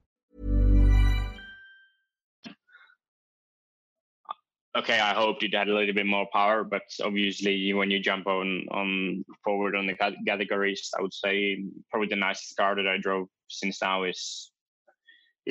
Okay, 4.76 5.00
I 5.00 5.12
hoped 5.12 5.42
it 5.42 5.54
had 5.54 5.68
a 5.68 5.75
little 5.75 5.95
bit 5.95 6.07
more 6.07 6.28
power, 6.33 6.62
but 6.62 6.83
obviously 7.02 7.73
when 7.73 7.90
you 7.90 7.99
jump 7.99 8.28
on, 8.28 8.64
on 8.71 9.25
forward 9.42 9.75
on 9.75 9.88
the 9.88 9.95
categories, 10.25 10.90
I 10.97 11.02
would 11.02 11.12
say 11.12 11.64
probably 11.90 12.09
the 12.09 12.16
nicest 12.16 12.57
car 12.57 12.76
that 12.76 12.87
I 12.87 12.97
drove 12.97 13.26
since 13.49 13.83
now 13.83 14.04
is 14.04 14.52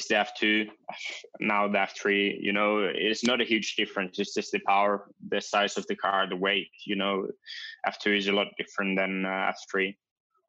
the 0.05 0.15
F2, 0.15 0.67
now 1.39 1.67
the 1.67 1.79
F3. 1.79 2.37
You 2.39 2.53
know, 2.53 2.79
it's 2.79 3.23
not 3.23 3.41
a 3.41 3.45
huge 3.45 3.75
difference. 3.75 4.19
It's 4.19 4.33
just 4.33 4.51
the 4.51 4.59
power, 4.59 5.09
the 5.29 5.41
size 5.41 5.77
of 5.77 5.87
the 5.87 5.95
car, 5.95 6.27
the 6.29 6.35
weight. 6.35 6.69
You 6.85 6.95
know, 6.95 7.27
F2 7.87 8.17
is 8.17 8.27
a 8.27 8.31
lot 8.31 8.47
different 8.57 8.97
than 8.97 9.25
uh, 9.25 9.51
F3, 9.73 9.95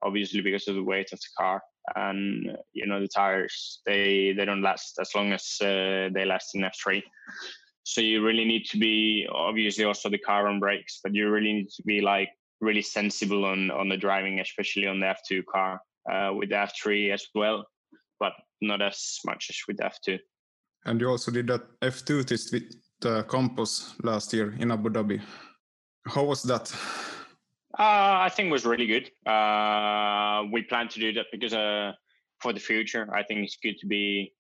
obviously 0.03 0.43
because 0.43 0.69
of 0.69 0.75
the 0.75 0.83
weight 0.83 1.13
of 1.13 1.21
the 1.21 1.29
car. 1.39 1.63
And 1.97 2.59
you 2.75 2.87
know, 2.87 3.01
the 3.01 3.09
tires 3.09 3.81
they 3.87 4.35
they 4.37 4.45
don't 4.45 4.61
last 4.61 4.99
as 5.01 5.15
long 5.15 5.33
as 5.33 5.57
uh, 5.63 6.11
they 6.13 6.27
last 6.27 6.55
in 6.55 6.61
F3. 6.61 7.03
So 7.85 8.03
you 8.03 8.23
really 8.23 8.45
need 8.45 8.67
to 8.67 8.79
be 8.79 9.27
obviously 9.33 9.85
also 9.85 10.11
the 10.11 10.19
car 10.19 10.49
and 10.49 10.61
brakes, 10.61 11.01
but 11.03 11.15
you 11.15 11.31
really 11.31 11.55
need 11.55 11.71
to 11.71 11.83
be 11.85 12.03
like 12.03 12.29
really 12.61 12.83
sensible 12.83 13.47
on 13.47 13.71
on 13.71 13.89
the 13.89 13.97
driving, 13.97 14.41
especially 14.41 14.87
on 14.87 15.01
the 15.01 15.07
F2 15.07 15.45
car 15.47 15.81
uh, 16.13 16.35
with 16.35 16.51
the 16.51 16.57
F3 16.57 17.15
as 17.15 17.27
well 17.35 17.65
but 18.21 18.33
not 18.61 18.83
as 18.83 19.19
much 19.25 19.47
as 19.51 19.57
with 19.67 19.79
F2. 19.79 20.19
And 20.85 21.01
you 21.01 21.09
also 21.09 21.31
did 21.31 21.49
that 21.49 21.63
F2 21.81 22.25
test 22.25 22.53
with 22.53 22.75
the 23.01 23.23
Campos 23.25 23.95
last 24.03 24.33
year 24.33 24.55
in 24.59 24.71
Abu 24.71 24.91
Dhabi. 24.91 25.21
How 26.07 26.25
was 26.25 26.43
that? 26.45 26.73
Uh, 27.79 28.27
I 28.27 28.29
think 28.31 28.49
it 28.49 28.53
was 28.53 28.65
really 28.65 28.87
good. 28.87 29.11
Uh, 29.31 30.45
we 30.53 30.63
plan 30.63 30.89
to 30.89 31.01
do 31.01 31.13
that 31.13 31.27
because 31.31 31.53
uh, 31.53 31.93
for 32.41 32.53
the 32.53 32.61
future, 32.61 33.09
I 33.15 33.23
think 33.23 33.45
it's 33.45 33.59
good 33.63 33.79
to 33.81 33.87
be 33.87 34.35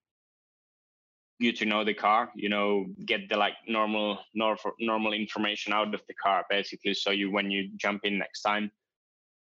good 1.41 1.57
to 1.57 1.67
know 1.67 1.85
the 1.85 1.95
car. 1.95 2.31
You 2.35 2.49
know, 2.49 2.87
get 3.07 3.29
the 3.29 3.37
like 3.37 3.55
normal 3.69 4.19
normal 4.35 5.13
information 5.13 5.73
out 5.73 5.95
of 5.95 6.03
the 6.09 6.15
car, 6.15 6.45
basically. 6.51 6.95
So 6.95 7.11
you 7.11 7.31
when 7.31 7.51
you 7.51 7.71
jump 7.77 8.01
in 8.05 8.19
next 8.19 8.43
time, 8.43 8.71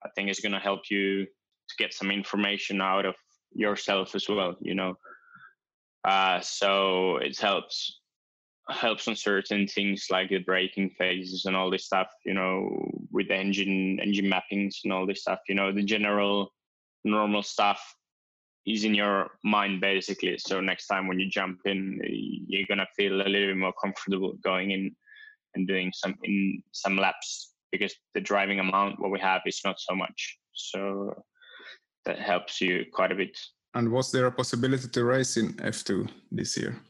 I 0.03 0.09
think 0.15 0.29
it's 0.29 0.41
gonna 0.41 0.59
help 0.59 0.89
you 0.89 1.25
to 1.25 1.75
get 1.77 1.93
some 1.93 2.11
information 2.11 2.81
out 2.81 3.05
of 3.05 3.15
yourself 3.53 4.15
as 4.15 4.27
well 4.29 4.55
you 4.61 4.75
know 4.75 4.95
Uh, 6.07 6.39
so 6.39 7.17
it 7.17 7.37
helps 7.37 7.99
helps 8.69 9.07
on 9.07 9.15
certain 9.15 9.67
things 9.67 10.07
like 10.09 10.29
the 10.29 10.39
braking 10.39 10.89
phases 10.97 11.45
and 11.45 11.55
all 11.55 11.69
this 11.69 11.85
stuff. 11.85 12.07
You 12.25 12.33
know, 12.33 12.91
with 13.11 13.29
engine 13.29 13.99
engine 13.99 14.31
mappings 14.31 14.75
and 14.83 14.93
all 14.93 15.05
this 15.05 15.21
stuff. 15.21 15.39
You 15.49 15.55
know, 15.55 15.71
the 15.73 15.83
general 15.83 16.53
normal 17.03 17.43
stuff 17.43 17.81
is 18.65 18.83
in 18.83 18.95
your 18.95 19.31
mind 19.43 19.81
basically. 19.81 20.37
So 20.37 20.61
next 20.61 20.87
time 20.87 21.07
when 21.07 21.19
you 21.19 21.29
jump 21.29 21.59
in, 21.65 21.99
you're 22.47 22.67
gonna 22.67 22.87
feel 22.95 23.15
a 23.15 23.27
little 23.27 23.49
bit 23.51 23.57
more 23.57 23.73
comfortable 23.81 24.33
going 24.43 24.71
in 24.71 24.95
and 25.55 25.67
doing 25.67 25.91
some 25.93 26.15
in 26.23 26.63
some 26.71 26.97
laps 26.97 27.53
because 27.71 27.93
the 28.13 28.21
driving 28.21 28.59
amount 28.59 28.99
what 28.99 29.11
we 29.11 29.19
have 29.19 29.41
is 29.45 29.61
not 29.65 29.79
so 29.79 29.95
much. 29.95 30.37
So 30.53 31.13
that 32.07 32.17
helps 32.17 32.59
you 32.61 32.85
quite 32.91 33.11
a 33.11 33.15
bit. 33.15 33.37
And 33.75 33.91
was 33.91 34.11
there 34.11 34.25
a 34.25 34.31
possibility 34.31 34.87
to 34.87 35.03
race 35.03 35.37
in 35.37 35.53
F2 35.53 36.09
this 36.31 36.57
year? 36.57 36.81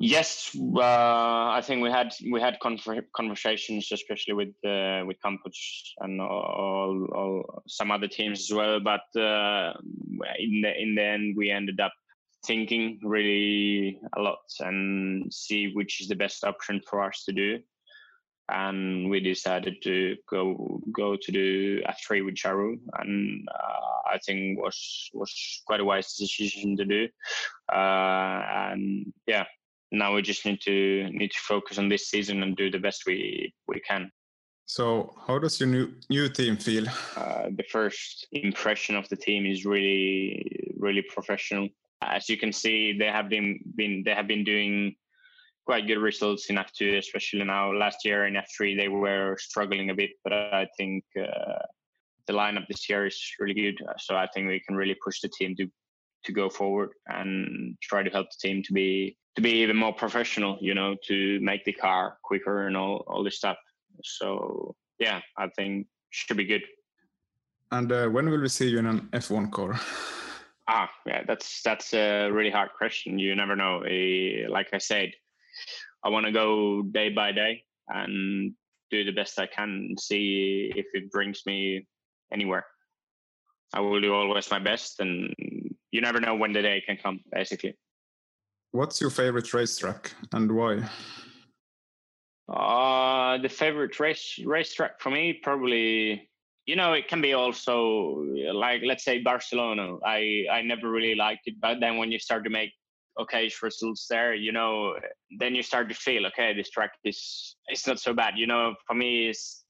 Yes, 0.00 0.50
uh, 0.56 0.80
I 0.80 1.62
think 1.64 1.80
we 1.80 1.88
had 1.88 2.12
we 2.32 2.40
had 2.40 2.58
conversations, 2.60 3.92
especially 3.92 4.34
with 4.34 4.54
uh, 4.66 5.04
with 5.06 5.22
Campos 5.22 5.94
and 6.00 6.20
all, 6.20 7.06
all, 7.14 7.62
some 7.68 7.92
other 7.92 8.08
teams 8.08 8.40
as 8.40 8.52
well. 8.52 8.80
But 8.80 9.06
uh, 9.18 9.72
in 10.38 10.62
the 10.62 10.72
in 10.82 10.96
the 10.96 11.02
end, 11.02 11.36
we 11.36 11.48
ended 11.48 11.78
up 11.78 11.92
thinking 12.44 12.98
really 13.04 14.00
a 14.16 14.20
lot 14.20 14.44
and 14.60 15.32
see 15.32 15.72
which 15.72 16.00
is 16.00 16.08
the 16.08 16.16
best 16.16 16.44
option 16.44 16.82
for 16.90 17.02
us 17.02 17.22
to 17.24 17.32
do 17.32 17.60
and 18.48 19.08
we 19.08 19.20
decided 19.20 19.80
to 19.82 20.16
go 20.28 20.80
go 20.92 21.16
to 21.16 21.32
the 21.32 21.82
F3 21.88 22.24
with 22.24 22.34
Charouz, 22.34 22.78
and 22.98 23.48
uh, 23.54 24.10
I 24.14 24.18
think 24.18 24.58
was 24.60 25.10
was 25.14 25.62
quite 25.66 25.80
a 25.80 25.84
wise 25.84 26.14
decision 26.14 26.76
to 26.76 26.84
do. 26.84 27.08
Uh, 27.72 28.42
and 28.72 29.12
yeah, 29.26 29.44
now 29.90 30.14
we 30.14 30.22
just 30.22 30.44
need 30.44 30.60
to 30.62 31.08
need 31.10 31.30
to 31.30 31.40
focus 31.40 31.78
on 31.78 31.88
this 31.88 32.08
season 32.08 32.42
and 32.42 32.56
do 32.56 32.70
the 32.70 32.78
best 32.78 33.04
we 33.06 33.54
we 33.66 33.80
can. 33.80 34.10
So, 34.66 35.14
how 35.26 35.38
does 35.38 35.60
your 35.60 35.68
new 35.68 35.92
new 36.10 36.28
team 36.28 36.56
feel? 36.56 36.86
Uh, 37.16 37.50
the 37.56 37.64
first 37.70 38.26
impression 38.32 38.96
of 38.96 39.08
the 39.08 39.16
team 39.16 39.46
is 39.46 39.64
really 39.64 40.74
really 40.78 41.02
professional. 41.02 41.68
As 42.02 42.28
you 42.28 42.36
can 42.36 42.52
see, 42.52 42.96
they 42.98 43.06
have 43.06 43.28
been 43.28 43.58
been 43.76 44.02
they 44.04 44.14
have 44.14 44.28
been 44.28 44.44
doing 44.44 44.96
quite 45.64 45.86
good 45.86 45.98
results 45.98 46.50
in 46.50 46.56
F2, 46.56 46.98
especially 46.98 47.44
now. 47.44 47.72
Last 47.72 48.04
year 48.04 48.26
in 48.26 48.34
F3, 48.34 48.76
they 48.76 48.88
were 48.88 49.36
struggling 49.38 49.90
a 49.90 49.94
bit, 49.94 50.10
but 50.22 50.32
I 50.32 50.66
think 50.76 51.04
uh, 51.18 51.62
the 52.26 52.32
lineup 52.32 52.66
this 52.68 52.88
year 52.88 53.06
is 53.06 53.18
really 53.38 53.54
good. 53.54 53.76
So 53.98 54.16
I 54.16 54.28
think 54.32 54.48
we 54.48 54.60
can 54.60 54.76
really 54.76 54.96
push 55.04 55.20
the 55.20 55.28
team 55.28 55.54
to 55.56 55.66
to 56.24 56.32
go 56.32 56.48
forward 56.48 56.88
and 57.08 57.76
try 57.82 58.02
to 58.02 58.08
help 58.08 58.26
the 58.30 58.48
team 58.48 58.62
to 58.62 58.72
be 58.72 59.16
to 59.36 59.42
be 59.42 59.50
even 59.62 59.76
more 59.76 59.92
professional. 59.92 60.58
You 60.60 60.74
know, 60.74 60.96
to 61.08 61.38
make 61.40 61.64
the 61.64 61.72
car 61.72 62.18
quicker 62.22 62.66
and 62.66 62.76
all 62.76 63.04
all 63.06 63.24
this 63.24 63.36
stuff. 63.36 63.56
So 64.02 64.74
yeah, 64.98 65.20
I 65.36 65.48
think 65.56 65.86
should 66.10 66.36
be 66.36 66.44
good. 66.44 66.62
And 67.72 67.90
uh, 67.90 68.08
when 68.08 68.30
will 68.30 68.40
we 68.40 68.48
see 68.48 68.68
you 68.68 68.78
in 68.78 68.86
an 68.86 69.08
F1 69.12 69.50
car? 69.50 69.80
Ah, 70.68 70.88
yeah, 71.06 71.22
that's 71.26 71.60
that's 71.62 71.92
a 71.92 72.30
really 72.30 72.50
hard 72.50 72.70
question. 72.78 73.18
You 73.18 73.34
never 73.34 73.56
know. 73.56 73.84
Uh, 73.84 74.48
like 74.50 74.68
I 74.72 74.78
said, 74.78 75.12
I 76.04 76.10
want 76.10 76.26
to 76.26 76.32
go 76.32 76.82
day 76.82 77.08
by 77.08 77.32
day 77.32 77.64
and 77.88 78.52
do 78.90 79.04
the 79.04 79.12
best 79.12 79.40
I 79.40 79.46
can 79.46 79.70
and 79.88 80.00
see 80.00 80.70
if 80.76 80.86
it 80.92 81.10
brings 81.10 81.42
me 81.46 81.86
anywhere. 82.32 82.66
I 83.72 83.80
will 83.80 84.00
do 84.00 84.14
always 84.14 84.50
my 84.50 84.58
best, 84.58 85.00
and 85.00 85.34
you 85.90 86.00
never 86.00 86.20
know 86.20 86.34
when 86.36 86.52
the 86.52 86.62
day 86.62 86.82
can 86.86 86.96
come, 86.96 87.20
basically. 87.32 87.74
What's 88.70 89.00
your 89.00 89.10
favorite 89.10 89.52
racetrack 89.54 90.12
and 90.32 90.52
why? 90.52 90.88
Uh, 92.48 93.38
the 93.38 93.48
favorite 93.48 93.98
race 93.98 94.38
racetrack 94.44 95.00
for 95.00 95.10
me 95.10 95.32
probably 95.32 96.28
you 96.66 96.76
know 96.76 96.92
it 96.92 97.08
can 97.08 97.22
be 97.22 97.32
also 97.32 98.22
like 98.52 98.82
let's 98.84 99.04
say 99.04 99.22
Barcelona. 99.22 99.96
I 100.04 100.44
I 100.52 100.62
never 100.62 100.90
really 100.90 101.14
liked 101.14 101.46
it, 101.46 101.54
but 101.60 101.80
then 101.80 101.96
when 101.96 102.12
you 102.12 102.18
start 102.18 102.44
to 102.44 102.50
make 102.50 102.72
okay 103.20 103.50
results 103.62 104.06
there 104.08 104.34
you 104.34 104.52
know 104.52 104.94
then 105.38 105.54
you 105.54 105.62
start 105.62 105.88
to 105.88 105.94
feel 105.94 106.26
okay 106.26 106.52
this 106.52 106.70
track 106.70 106.90
is 107.04 107.56
it's 107.68 107.86
not 107.86 108.00
so 108.00 108.12
bad 108.12 108.34
you 108.36 108.46
know 108.46 108.74
for 108.86 108.94
me 108.94 109.28
it's 109.28 109.64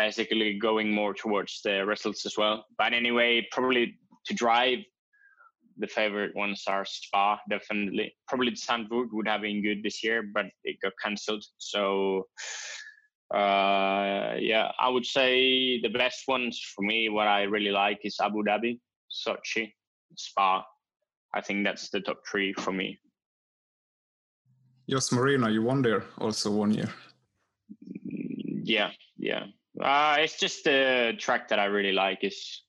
basically 0.00 0.58
going 0.58 0.90
more 0.90 1.12
towards 1.12 1.60
the 1.62 1.84
results 1.84 2.24
as 2.24 2.34
well. 2.38 2.64
But 2.78 2.92
anyway 2.94 3.46
probably 3.52 3.84
to 4.26 4.34
drive 4.34 4.78
the 5.82 5.86
favorite 5.86 6.34
ones 6.34 6.64
are 6.66 6.84
spa 6.84 7.38
definitely. 7.48 8.12
Probably 8.28 8.52
Zandvoort 8.52 9.08
would 9.12 9.28
have 9.28 9.42
been 9.42 9.62
good 9.62 9.82
this 9.82 10.02
year 10.02 10.22
but 10.36 10.46
it 10.64 10.76
got 10.82 10.92
cancelled. 11.02 11.44
So 11.58 12.26
uh, 13.32 14.34
yeah 14.40 14.72
i 14.80 14.88
would 14.88 15.06
say 15.06 15.80
the 15.82 15.88
best 15.88 16.22
ones 16.26 16.60
for 16.74 16.82
me 16.82 17.08
what 17.08 17.28
i 17.28 17.42
really 17.42 17.70
like 17.70 18.00
is 18.02 18.16
abu 18.20 18.42
dhabi 18.48 18.72
sochi 19.18 19.72
spa 20.16 20.64
I 21.34 21.40
think 21.40 21.64
that's 21.64 21.90
the 21.90 22.00
top 22.00 22.20
three 22.30 22.52
for 22.52 22.72
me. 22.72 22.98
Yas 24.86 25.12
Marina, 25.12 25.50
you 25.50 25.62
won 25.62 25.82
there 25.82 26.04
also 26.18 26.50
one 26.50 26.72
year. 26.72 26.88
Yeah, 28.64 28.90
yeah. 29.16 29.44
Uh, 29.80 30.16
it's 30.18 30.38
just 30.38 30.64
the 30.64 31.14
track 31.18 31.48
that 31.48 31.58
I 31.60 31.66
really 31.66 31.92
like. 31.92 32.18
It's 32.22 32.64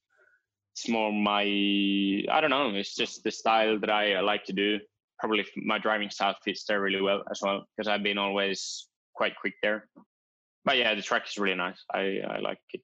it's 0.76 0.88
more 0.88 1.12
my 1.12 1.43
I 1.43 2.39
don't 2.39 2.50
know. 2.50 2.69
It's 2.76 2.95
just 2.95 3.24
the 3.24 3.32
style 3.32 3.80
that 3.80 3.89
I 3.89 4.19
like 4.21 4.45
to 4.45 4.54
do. 4.54 4.80
Probably 5.19 5.45
my 5.56 5.80
driving 5.80 6.10
style 6.10 6.36
fits 6.43 6.63
there 6.65 6.82
really 6.82 7.02
well 7.02 7.24
as 7.30 7.39
well 7.41 7.65
because 7.76 7.88
I've 7.88 8.04
been 8.04 8.17
always 8.17 8.88
quite 9.15 9.36
quick 9.36 9.56
there. 9.62 9.89
But 10.63 10.78
yeah, 10.78 10.93
the 10.93 11.02
track 11.02 11.24
is 11.28 11.38
really 11.38 11.58
nice. 11.58 11.84
I 11.91 12.21
I 12.28 12.39
like 12.39 12.60
it. 12.74 12.82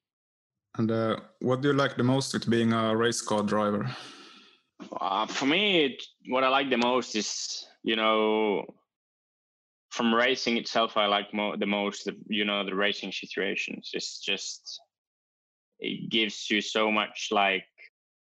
And 0.77 0.91
uh, 0.91 1.17
what 1.39 1.61
do 1.61 1.69
you 1.69 1.73
like 1.73 1.95
the 1.95 2.03
most 2.03 2.33
with 2.33 2.49
being 2.49 2.73
a 2.73 2.95
race 2.95 3.21
car 3.21 3.43
driver? 3.43 3.89
Uh, 4.99 5.25
for 5.25 5.45
me, 5.45 5.85
it, 5.85 6.03
what 6.27 6.43
I 6.43 6.49
like 6.49 6.69
the 6.69 6.77
most 6.77 7.15
is, 7.15 7.65
you 7.83 7.95
know, 7.95 8.65
from 9.89 10.13
racing 10.13 10.57
itself, 10.57 10.97
I 10.97 11.07
like 11.07 11.33
mo- 11.33 11.57
the 11.57 11.65
most, 11.65 12.05
the, 12.05 12.15
you 12.27 12.45
know, 12.45 12.63
the 12.63 12.75
racing 12.75 13.11
situations. 13.11 13.91
It's 13.93 14.19
just, 14.19 14.79
it 15.79 16.09
gives 16.09 16.49
you 16.49 16.61
so 16.61 16.91
much 16.91 17.29
like 17.31 17.65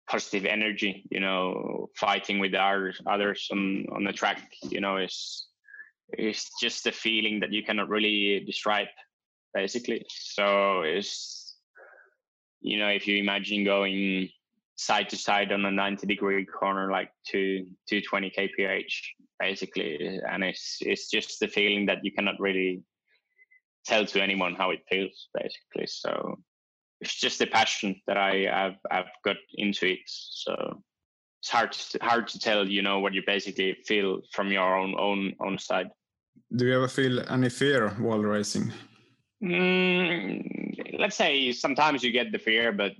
positive 0.08 0.46
energy, 0.46 1.04
you 1.10 1.20
know, 1.20 1.90
fighting 1.96 2.38
with 2.38 2.52
the 2.52 2.62
others, 2.62 3.00
others 3.06 3.48
on, 3.50 3.86
on 3.92 4.04
the 4.04 4.12
track, 4.12 4.42
you 4.62 4.80
know, 4.80 4.98
is 4.98 5.48
it's 6.10 6.50
just 6.60 6.86
a 6.86 6.92
feeling 6.92 7.40
that 7.40 7.52
you 7.52 7.62
cannot 7.62 7.88
really 7.88 8.40
describe 8.46 8.88
basically. 9.52 10.04
So 10.08 10.82
it's, 10.82 11.56
you 12.60 12.78
know, 12.78 12.88
if 12.88 13.06
you 13.06 13.16
imagine 13.16 13.64
going 13.64 14.28
side 14.78 15.08
to 15.08 15.16
side 15.16 15.50
on 15.50 15.64
a 15.64 15.70
90 15.70 16.06
degree 16.06 16.46
corner 16.46 16.90
like 16.90 17.10
to 17.26 17.64
220 17.88 18.30
kph 18.30 18.84
basically. 19.40 20.20
And 20.30 20.44
it's 20.44 20.78
it's 20.80 21.10
just 21.10 21.40
the 21.40 21.48
feeling 21.48 21.86
that 21.86 21.98
you 22.04 22.12
cannot 22.12 22.38
really 22.38 22.82
tell 23.84 24.06
to 24.06 24.22
anyone 24.22 24.54
how 24.54 24.70
it 24.70 24.80
feels 24.88 25.28
basically. 25.34 25.86
So 25.86 26.38
it's 27.00 27.18
just 27.18 27.38
the 27.38 27.46
passion 27.46 28.00
that 28.06 28.16
i 28.16 28.46
have 28.50 28.76
i've 28.90 29.12
got 29.24 29.36
into 29.54 29.86
it. 29.86 29.98
So 30.06 30.54
it's 31.40 31.50
hard 31.50 31.72
to, 31.72 31.98
hard 32.00 32.28
to 32.28 32.38
tell 32.38 32.68
you 32.68 32.82
know 32.82 33.00
what 33.00 33.14
you 33.14 33.22
basically 33.26 33.76
feel 33.84 34.20
from 34.32 34.52
your 34.52 34.76
own 34.76 34.94
own 34.96 35.34
own 35.40 35.58
side. 35.58 35.90
Do 36.54 36.66
you 36.66 36.74
ever 36.76 36.88
feel 36.88 37.20
any 37.28 37.48
fear 37.48 37.90
while 37.98 38.22
racing? 38.22 38.72
Mm, 39.42 40.98
let's 40.98 41.16
say 41.16 41.52
sometimes 41.52 42.02
you 42.02 42.12
get 42.12 42.32
the 42.32 42.38
fear 42.38 42.72
but 42.72 42.92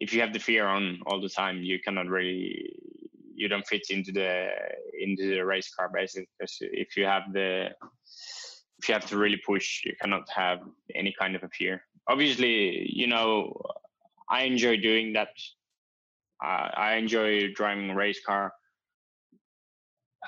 if 0.00 0.12
you 0.12 0.20
have 0.20 0.32
the 0.32 0.38
fear 0.38 0.66
on 0.66 1.00
all 1.06 1.20
the 1.20 1.28
time, 1.28 1.62
you 1.62 1.78
cannot 1.80 2.06
really 2.08 2.74
you 3.34 3.48
don't 3.48 3.66
fit 3.66 3.86
into 3.90 4.10
the 4.10 4.48
into 5.00 5.28
the 5.28 5.40
race 5.40 5.72
car 5.74 5.88
basically. 5.92 6.28
Because 6.38 6.56
if 6.60 6.96
you 6.96 7.04
have 7.04 7.32
the 7.32 7.70
if 8.78 8.88
you 8.88 8.94
have 8.94 9.06
to 9.06 9.16
really 9.16 9.40
push, 9.44 9.84
you 9.84 9.94
cannot 10.00 10.28
have 10.34 10.60
any 10.94 11.14
kind 11.18 11.34
of 11.36 11.42
a 11.42 11.48
fear. 11.48 11.82
Obviously, 12.08 12.88
you 12.90 13.06
know, 13.06 13.60
I 14.28 14.42
enjoy 14.42 14.76
doing 14.76 15.12
that. 15.14 15.30
Uh, 16.44 16.68
I 16.74 16.94
enjoy 16.94 17.52
driving 17.52 17.90
a 17.90 17.94
race 17.94 18.20
car, 18.24 18.52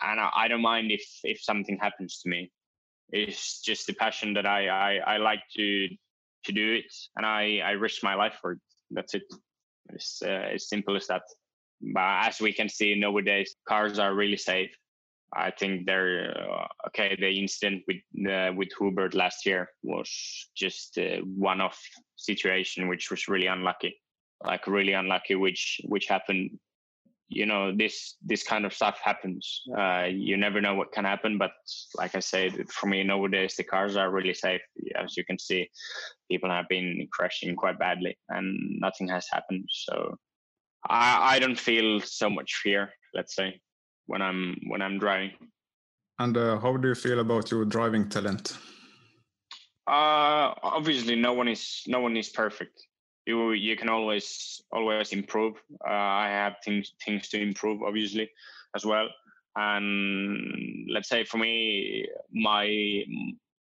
and 0.02 0.20
I, 0.20 0.30
I 0.35 0.48
don't 0.48 0.62
mind 0.62 0.90
if 0.90 1.04
if 1.22 1.40
something 1.42 1.78
happens 1.80 2.20
to 2.22 2.28
me. 2.28 2.50
It's 3.12 3.61
just 3.61 3.87
the 3.87 3.94
passion 3.94 4.35
that 4.35 4.46
I 4.46 4.68
I, 4.68 5.14
I 5.14 5.16
like 5.18 5.42
to 5.56 5.88
to 6.44 6.52
do 6.52 6.74
it, 6.74 6.92
and 7.16 7.24
I 7.24 7.61
I 7.64 7.72
risk 7.72 8.02
my 8.02 8.14
life 8.14 8.38
for 8.40 8.52
it. 8.52 8.59
That's 8.90 9.14
it. 9.14 9.22
It's 9.94 10.22
uh, 10.22 10.55
as 10.55 10.68
simple 10.68 10.96
as 10.96 11.07
that. 11.07 11.22
But 11.81 12.26
as 12.29 12.40
we 12.40 12.53
can 12.53 12.68
see 12.68 12.94
nowadays, 12.94 13.57
cars 13.68 13.98
are 13.98 14.14
really 14.14 14.37
safe. 14.37 14.70
I 15.33 15.50
think 15.53 15.87
they're 15.87 16.37
uh, 16.37 16.66
okay. 16.88 17.16
The 17.18 17.31
incident 17.31 17.85
with 17.87 18.31
uh, 18.31 18.53
with 18.55 18.68
Hubert 18.79 19.14
last 19.14 19.46
year 19.46 19.68
was 19.83 20.11
just 20.57 20.98
a 20.98 21.20
one-off 21.24 21.81
situation, 22.16 22.88
which 22.88 23.11
was 23.11 23.29
really 23.29 23.46
unlucky, 23.46 23.96
like 24.44 24.66
really 24.66 24.92
unlucky, 24.92 25.37
which 25.37 25.81
which 25.85 26.07
happened 26.09 26.59
you 27.31 27.47
know 27.47 27.73
this 27.75 28.16
this 28.27 28.43
kind 28.43 28.66
of 28.66 28.75
stuff 28.75 28.99
happens. 29.03 29.62
Uh, 29.79 30.09
you 30.11 30.37
never 30.37 30.61
know 30.61 30.75
what 30.75 30.93
can 30.93 31.05
happen 31.05 31.38
but 31.38 31.53
like 31.97 32.14
i 32.16 32.19
said 32.19 32.69
for 32.69 32.88
me 32.88 33.05
nowadays 33.05 33.55
the 33.57 33.64
cars 33.64 33.97
are 33.97 34.11
really 34.11 34.35
safe. 34.35 34.61
As 34.97 35.16
you 35.16 35.25
can 35.25 35.38
see 35.38 35.71
people 36.31 36.51
have 36.51 36.69
been 36.69 37.07
crashing 37.12 37.55
quite 37.55 37.79
badly 37.79 38.19
and 38.29 38.81
nothing 38.81 39.09
has 39.09 39.27
happened. 39.33 39.64
So 39.71 40.16
i 40.88 41.37
i 41.37 41.38
don't 41.38 41.59
feel 41.59 42.01
so 42.01 42.29
much 42.29 42.51
fear 42.62 42.90
let's 43.14 43.35
say 43.37 43.61
when 44.07 44.23
i'm 44.23 44.57
when 44.69 44.83
i'm 44.83 44.99
driving. 44.99 45.33
And 46.19 46.37
uh, 46.37 46.59
how 46.59 46.77
do 46.77 46.88
you 46.88 46.95
feel 46.95 47.21
about 47.21 47.51
your 47.51 47.64
driving 47.64 48.09
talent? 48.09 48.59
Uh 49.87 50.53
obviously 50.62 51.16
no 51.16 51.33
one 51.33 51.49
is 51.49 51.83
no 51.87 52.01
one 52.01 52.16
is 52.16 52.29
perfect 52.29 52.89
you 53.31 53.53
you 53.53 53.77
can 53.77 53.88
always 53.88 54.27
always 54.73 55.12
improve. 55.12 55.55
Uh, 55.88 55.93
I 56.25 56.29
have 56.29 56.55
things 56.64 56.93
things 57.05 57.29
to 57.31 57.40
improve, 57.40 57.83
obviously, 57.83 58.29
as 58.77 58.85
well. 58.85 59.09
And 59.57 60.88
let's 60.95 61.09
say 61.09 61.25
for 61.25 61.38
me, 61.38 62.07
my 62.33 62.66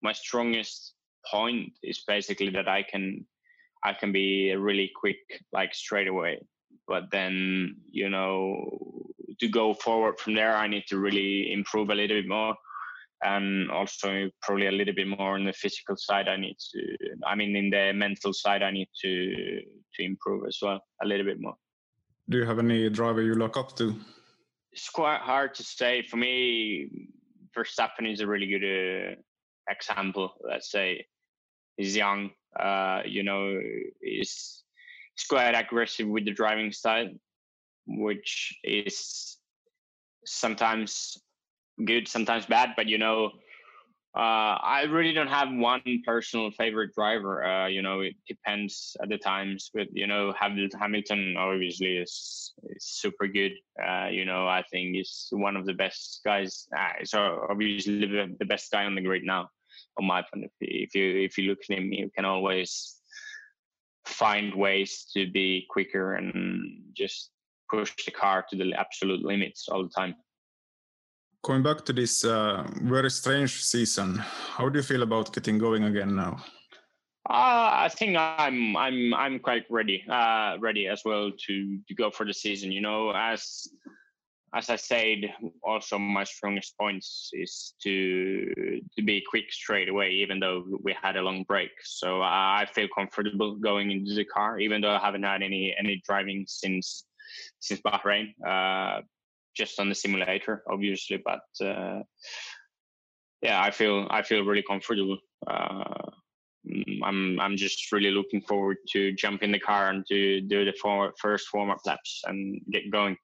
my 0.02 0.14
strongest 0.14 0.94
point 1.32 1.74
is 1.84 2.04
basically 2.08 2.50
that 2.58 2.68
I 2.68 2.84
can 2.92 3.26
I 3.84 3.94
can 3.94 4.12
be 4.12 4.54
really 4.56 4.92
quick, 5.02 5.22
like 5.54 5.74
straight 5.74 6.08
away. 6.08 6.40
But 6.88 7.04
then 7.12 7.76
you 7.92 8.10
know, 8.10 8.34
to 9.40 9.48
go 9.48 9.74
forward 9.74 10.20
from 10.20 10.36
there, 10.36 10.56
I 10.56 10.68
need 10.68 10.86
to 10.88 10.98
really 10.98 11.52
improve 11.52 11.90
a 11.90 11.96
little 11.96 12.18
bit 12.18 12.28
more 12.28 12.56
and 13.24 13.70
also 13.72 14.30
probably 14.42 14.68
a 14.68 14.72
little 14.72 14.94
bit 14.94 15.08
more 15.08 15.36
on 15.36 15.44
the 15.44 15.54
physical 15.54 15.96
side 15.98 16.28
i 16.30 16.38
need 16.38 16.56
to 16.58 16.82
i 17.28 17.36
mean 17.36 17.56
in 17.56 17.70
the 17.70 17.92
mental 17.94 18.34
side 18.34 18.64
i 18.64 18.72
need 18.72 18.90
to 19.02 19.62
to 19.94 20.04
improve 20.04 20.46
as 20.48 20.58
well 20.62 20.80
a 21.04 21.08
little 21.08 21.26
bit 21.26 21.42
more. 21.42 21.56
Do 22.30 22.38
you 22.38 22.46
have 22.46 22.60
any 22.60 22.90
driver 22.90 23.22
you 23.22 23.34
look 23.34 23.58
up 23.58 23.76
to? 23.78 23.96
It's 24.72 24.90
quite 24.90 25.20
hard 25.20 25.56
to 25.56 25.64
say. 25.64 26.04
For 26.04 26.18
me 26.18 26.90
verstappen 27.58 28.12
is 28.12 28.20
a 28.20 28.28
really 28.28 28.46
good 28.46 28.64
uh, 28.64 29.16
example. 29.68 30.34
Let's 30.48 30.70
say 30.70 31.08
he's 31.76 31.96
young 31.96 32.30
uh, 32.58 33.02
you 33.06 33.24
know 33.24 33.60
he's, 34.02 34.64
he's 35.16 35.26
quite 35.28 35.52
aggressive 35.52 36.08
with 36.08 36.26
the 36.26 36.32
driving 36.32 36.72
style 36.72 37.10
which 37.86 38.58
is 38.64 39.38
sometimes 40.26 41.18
good, 41.86 42.08
sometimes 42.08 42.46
bad. 42.46 42.74
But 42.76 42.88
you 42.88 42.98
know, 42.98 43.32
uh, 44.16 44.58
I 44.62 44.84
really 44.90 45.14
don't 45.14 45.28
have 45.28 45.50
one 45.52 45.82
personal 46.06 46.50
favorite 46.52 46.94
driver. 46.96 47.46
Uh, 47.46 47.68
you 47.68 47.82
know, 47.82 48.02
it 48.02 48.16
depends 48.28 48.98
at 49.02 49.10
the 49.10 49.18
times. 49.18 49.70
But 49.74 49.88
you 49.94 50.08
know, 50.08 50.34
Hamilton 50.40 51.36
obviously 51.38 51.98
is, 51.98 52.54
is 52.64 52.84
super 52.84 53.28
good. 53.28 53.54
Uh, 53.82 54.08
you 54.08 54.26
know, 54.26 54.48
I 54.48 54.64
think 54.72 54.96
he's 54.96 55.28
one 55.32 55.56
of 55.56 55.66
the 55.66 55.74
best 55.74 56.22
guys. 56.26 56.68
Uh, 56.76 57.04
so 57.04 57.46
obviously 57.50 58.00
the, 58.00 58.36
the 58.40 58.46
best 58.46 58.72
guy 58.72 58.86
on 58.86 58.96
the 58.96 59.02
grid 59.02 59.24
now, 59.24 59.50
on 60.00 60.06
my 60.06 60.24
point 60.24 60.46
of 60.46 60.52
view. 60.60 60.84
If 60.84 60.96
you 60.96 61.20
if 61.20 61.38
you 61.38 61.50
look 61.50 61.60
at 61.70 61.78
him, 61.78 61.94
you 61.94 62.10
can 62.16 62.26
always 62.26 62.96
find 64.06 64.56
ways 64.56 65.06
to 65.14 65.30
be 65.32 65.68
quicker 65.70 66.16
and 66.16 66.82
just 66.94 67.30
push 67.70 67.94
the 68.06 68.12
car 68.12 68.44
to 68.50 68.58
the 68.58 68.74
absolute 68.74 69.24
limits 69.24 69.70
all 69.70 69.84
the 69.84 69.90
time. 69.90 70.16
Going 71.42 71.64
back 71.64 71.86
to 71.86 71.94
this 71.94 72.26
uh, 72.26 72.68
very 72.82 73.10
strange 73.10 73.64
season, 73.64 74.16
how 74.18 74.68
do 74.68 74.80
you 74.80 74.84
feel 74.84 75.04
about 75.04 75.34
getting 75.34 75.58
going 75.58 75.86
again 75.86 76.16
now? 76.16 76.44
Uh, 77.30 77.86
I 77.86 77.90
think 77.90 78.18
I'm 78.18 78.76
I'm 78.76 79.14
I'm 79.14 79.40
quite 79.40 79.66
ready, 79.70 80.04
uh, 80.10 80.58
ready 80.60 80.88
as 80.88 81.02
well 81.06 81.32
to 81.32 81.80
to 81.88 81.96
go 81.96 82.12
for 82.12 82.26
the 82.26 82.34
season. 82.34 82.72
You 82.72 82.82
know, 82.82 83.12
as 83.16 83.68
as 84.54 84.70
I 84.70 84.76
said, 84.76 85.34
also 85.64 86.00
my 86.00 86.24
strongest 86.24 86.78
points 86.78 87.30
is 87.34 87.74
to 87.84 88.82
to 88.98 89.04
be 89.04 89.24
quick 89.30 89.52
straight 89.52 89.90
away, 89.90 90.10
even 90.10 90.40
though 90.40 90.66
we 90.84 90.94
had 91.00 91.18
a 91.18 91.22
long 91.22 91.44
break. 91.44 91.72
So 91.84 92.22
I 92.22 92.68
feel 92.74 92.88
comfortable 92.94 93.56
going 93.56 93.92
into 93.92 94.14
the 94.16 94.26
car, 94.26 94.60
even 94.60 94.82
though 94.82 94.92
I 94.92 95.00
haven't 95.00 95.24
had 95.24 95.44
any 95.44 95.76
any 95.78 96.02
driving 96.06 96.46
since 96.48 97.06
since 97.60 97.80
Bahrain. 97.82 98.34
Uh, 98.46 99.02
just 99.56 99.80
on 99.80 99.90
the 99.90 99.96
simulator, 99.96 100.64
obviously. 100.70 101.22
But 101.24 101.66
uh, 101.66 102.02
yeah, 103.42 103.62
I 103.62 103.72
feel 103.72 104.08
I 104.10 104.22
feel 104.22 104.44
really 104.44 104.64
comfortable. 104.64 105.18
Uh, 105.48 106.10
I'm 107.04 107.40
I'm 107.40 107.56
just 107.58 107.92
really 107.92 108.12
looking 108.12 108.42
forward 108.42 108.78
to 108.92 109.14
jump 109.14 109.44
in 109.44 109.52
the 109.52 109.60
car 109.60 109.90
and 109.90 110.06
to 110.08 110.42
do 110.42 110.66
the 110.66 111.12
first 111.18 111.48
warm 111.54 111.70
up 111.70 111.80
laps 111.86 112.22
and 112.26 112.62
get 112.72 112.92
going. 112.92 113.18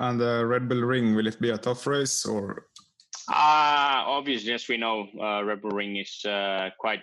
And 0.00 0.20
the 0.20 0.46
Red 0.46 0.68
Bull 0.68 0.82
Ring 0.82 1.14
will 1.14 1.26
it 1.26 1.40
be 1.40 1.50
a 1.50 1.58
tough 1.58 1.86
race 1.86 2.24
or? 2.24 2.66
Uh 3.30 4.02
obviously, 4.06 4.52
as 4.52 4.66
we 4.68 4.76
know, 4.76 5.06
uh, 5.20 5.44
Red 5.44 5.60
Bull 5.60 5.72
Ring 5.72 5.96
is 5.96 6.24
uh, 6.24 6.70
quite 6.78 7.02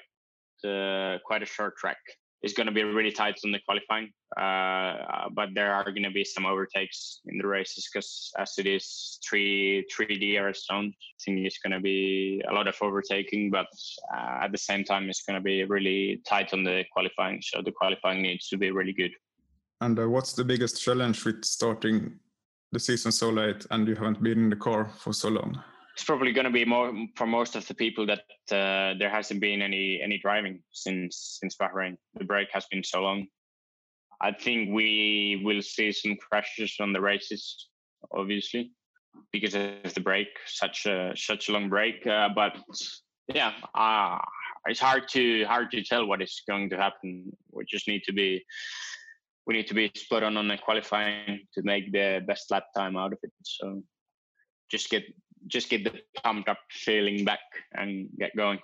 uh, 0.68 1.18
quite 1.26 1.44
a 1.44 1.46
short 1.46 1.78
track 1.78 1.98
is 2.44 2.54
going 2.54 2.68
to 2.68 2.74
be 2.74 2.84
really 2.84 3.12
tight 3.12 3.40
on 3.44 3.52
the 3.52 3.60
qualifying. 3.66 4.12
Uh, 4.38 5.30
but 5.34 5.50
there 5.56 5.74
are 5.74 5.86
going 5.86 6.04
to 6.04 6.12
be 6.12 6.24
some 6.24 6.46
overtakes 6.46 7.22
in 7.26 7.38
the 7.38 7.48
races 7.48 7.90
because 7.92 8.32
as 8.38 8.54
it 8.58 8.68
is 8.68 9.20
three 9.28 9.86
three 9.92 10.16
DRS 10.20 10.66
zones, 10.66 10.94
I 11.00 11.18
think 11.24 11.40
it's 11.46 11.60
going 11.60 11.72
to 11.72 11.80
be 11.80 12.42
a 12.50 12.54
lot 12.54 12.68
of 12.68 12.76
overtaking. 12.82 13.52
But 13.52 13.68
uh, 14.14 14.44
at 14.44 14.52
the 14.52 14.58
same 14.58 14.84
time, 14.84 15.10
it's 15.10 15.24
going 15.24 15.40
to 15.40 15.44
be 15.44 15.64
really 15.64 16.22
tight 16.28 16.54
on 16.54 16.64
the 16.64 16.84
qualifying. 16.92 17.42
So 17.42 17.62
the 17.62 17.72
qualifying 17.72 18.22
needs 18.22 18.48
to 18.50 18.58
be 18.58 18.72
really 18.72 18.94
good. 18.94 19.12
And 19.82 20.00
uh, 20.00 20.10
what's 20.10 20.34
the 20.34 20.44
biggest 20.44 20.82
challenge 20.82 21.26
with 21.26 21.44
starting 21.44 22.20
the 22.72 22.80
season 22.80 23.12
so 23.12 23.30
late 23.30 23.66
and 23.72 23.88
you 23.88 23.96
haven't 23.96 24.22
been 24.22 24.40
in 24.40 24.50
the 24.50 24.56
car 24.56 24.86
for 24.86 25.14
so 25.14 25.30
long? 25.30 25.62
It's 25.96 26.04
probably 26.04 26.34
going 26.34 26.46
to 26.46 26.52
be 26.52 26.66
more 26.66 26.94
for 27.16 27.26
most 27.26 27.56
of 27.56 27.66
the 27.68 27.74
people 27.74 28.06
that 28.06 28.24
uh, 28.52 28.98
there 29.00 29.10
hasn't 29.10 29.40
been 29.40 29.62
any 29.62 30.02
any 30.04 30.18
driving 30.18 30.62
since 30.72 31.38
since 31.40 31.56
Bahrain. 31.56 31.96
The 32.16 32.26
break 32.26 32.50
has 32.52 32.66
been 32.70 32.84
so 32.84 33.02
long. 33.02 33.28
I 34.22 34.34
think 34.34 34.74
we 34.74 35.42
will 35.46 35.62
see 35.62 35.94
some 35.94 36.18
crashes 36.18 36.76
on 36.82 36.92
the 36.92 37.00
races, 37.00 37.70
obviously, 38.14 38.72
because 39.32 39.56
of 39.56 39.94
the 39.94 40.02
break, 40.02 40.28
such 40.46 40.86
a 40.86 41.14
such 41.16 41.48
a 41.48 41.54
long 41.54 41.70
break. 41.70 42.06
Uh, 42.06 42.28
but 42.36 42.58
yeah, 43.34 43.54
uh, 43.74 44.18
it's 44.66 44.82
hard 44.82 45.08
to 45.10 45.46
hard 45.46 45.72
to 45.72 45.82
tell 45.82 46.06
what 46.06 46.22
is 46.22 46.42
going 46.46 46.70
to 46.72 46.78
happen. 46.78 47.32
We 47.54 47.64
just 47.64 47.88
need 47.88 48.04
to 48.04 48.12
be 48.12 48.44
we 49.48 49.54
need 49.54 49.68
to 49.68 49.74
be 49.74 49.92
spot 49.96 50.24
on 50.24 50.36
on 50.36 50.50
the 50.50 50.58
qualifying 50.58 51.48
to 51.54 51.62
make 51.64 51.94
the 51.94 52.22
best 52.28 52.52
lap 52.52 52.66
time 52.76 52.98
out 52.98 53.14
of 53.14 53.20
it. 53.24 53.32
So 53.44 53.82
just 54.70 54.90
get 54.90 55.04
just 55.48 55.70
get 55.70 55.84
the 55.84 55.92
pumped 56.24 56.50
up 56.50 56.58
feeling 56.72 57.26
back 57.26 57.40
and 57.74 58.10
get 58.20 58.36
going. 58.36 58.60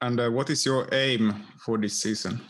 And 0.00 0.20
uh, 0.20 0.30
what 0.30 0.50
is 0.50 0.66
your 0.66 0.88
aim 0.92 1.44
for 1.64 1.78
this 1.78 1.94
season? 1.94 2.40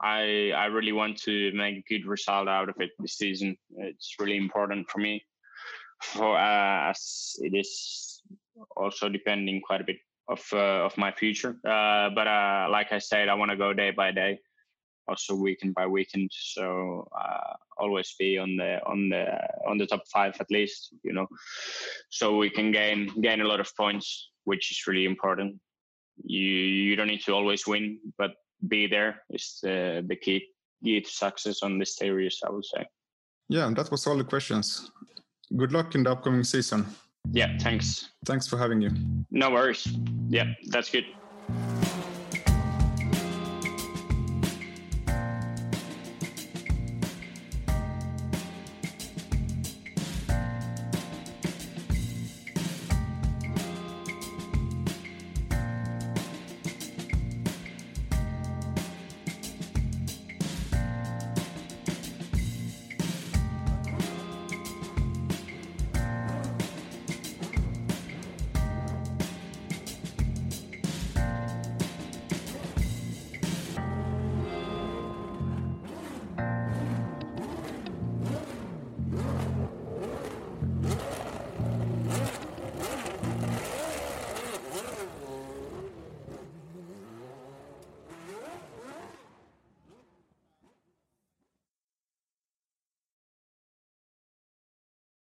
I 0.00 0.52
I 0.56 0.66
really 0.66 0.92
want 0.92 1.16
to 1.22 1.52
make 1.52 1.76
a 1.76 1.84
good 1.88 2.06
result 2.06 2.48
out 2.48 2.68
of 2.68 2.76
it 2.78 2.90
this 2.98 3.16
season. 3.16 3.56
It's 3.76 4.14
really 4.18 4.36
important 4.36 4.88
for 4.90 4.98
me, 4.98 5.24
for 6.02 6.36
uh, 6.36 6.90
as 6.90 7.36
it 7.38 7.54
is 7.54 8.22
also 8.76 9.08
depending 9.08 9.60
quite 9.60 9.80
a 9.80 9.84
bit 9.84 9.96
of 10.28 10.42
uh, 10.52 10.84
of 10.84 10.96
my 10.96 11.10
future. 11.12 11.56
Uh, 11.64 12.10
but 12.14 12.26
uh, 12.26 12.68
like 12.70 12.92
I 12.92 12.98
said, 12.98 13.28
I 13.28 13.34
want 13.34 13.50
to 13.50 13.56
go 13.56 13.72
day 13.72 13.90
by 13.90 14.12
day 14.12 14.38
also 15.08 15.34
weekend 15.34 15.74
by 15.74 15.86
weekend. 15.86 16.30
So 16.32 17.08
uh, 17.18 17.54
always 17.78 18.14
be 18.18 18.38
on 18.38 18.56
the 18.56 18.84
on 18.86 19.08
the 19.08 19.26
on 19.68 19.78
the 19.78 19.86
top 19.86 20.02
five 20.12 20.36
at 20.40 20.50
least, 20.50 20.94
you 21.02 21.12
know. 21.12 21.26
So 22.10 22.36
we 22.36 22.50
can 22.50 22.72
gain 22.72 23.10
gain 23.20 23.40
a 23.40 23.48
lot 23.48 23.60
of 23.60 23.70
points, 23.76 24.30
which 24.44 24.70
is 24.70 24.86
really 24.86 25.04
important. 25.04 25.56
You 26.24 26.40
you 26.40 26.96
don't 26.96 27.08
need 27.08 27.24
to 27.24 27.32
always 27.32 27.66
win, 27.66 27.98
but 28.18 28.32
be 28.68 28.86
there 28.86 29.22
is 29.30 29.58
the 29.62 30.04
the 30.06 30.16
key 30.16 30.46
key 30.82 31.00
to 31.00 31.10
success 31.10 31.62
on 31.62 31.78
this 31.78 31.96
series, 31.96 32.40
I 32.46 32.50
would 32.50 32.64
say. 32.64 32.86
Yeah, 33.48 33.70
that 33.76 33.90
was 33.90 34.06
all 34.06 34.16
the 34.16 34.24
questions. 34.24 34.90
Good 35.56 35.72
luck 35.72 35.94
in 35.94 36.04
the 36.04 36.12
upcoming 36.12 36.44
season. 36.44 36.86
Yeah, 37.32 37.56
thanks. 37.58 38.10
Thanks 38.24 38.46
for 38.46 38.58
having 38.58 38.80
you. 38.80 38.90
No 39.30 39.50
worries. 39.50 39.86
Yeah, 40.28 40.52
that's 40.70 40.90
good. 40.90 41.06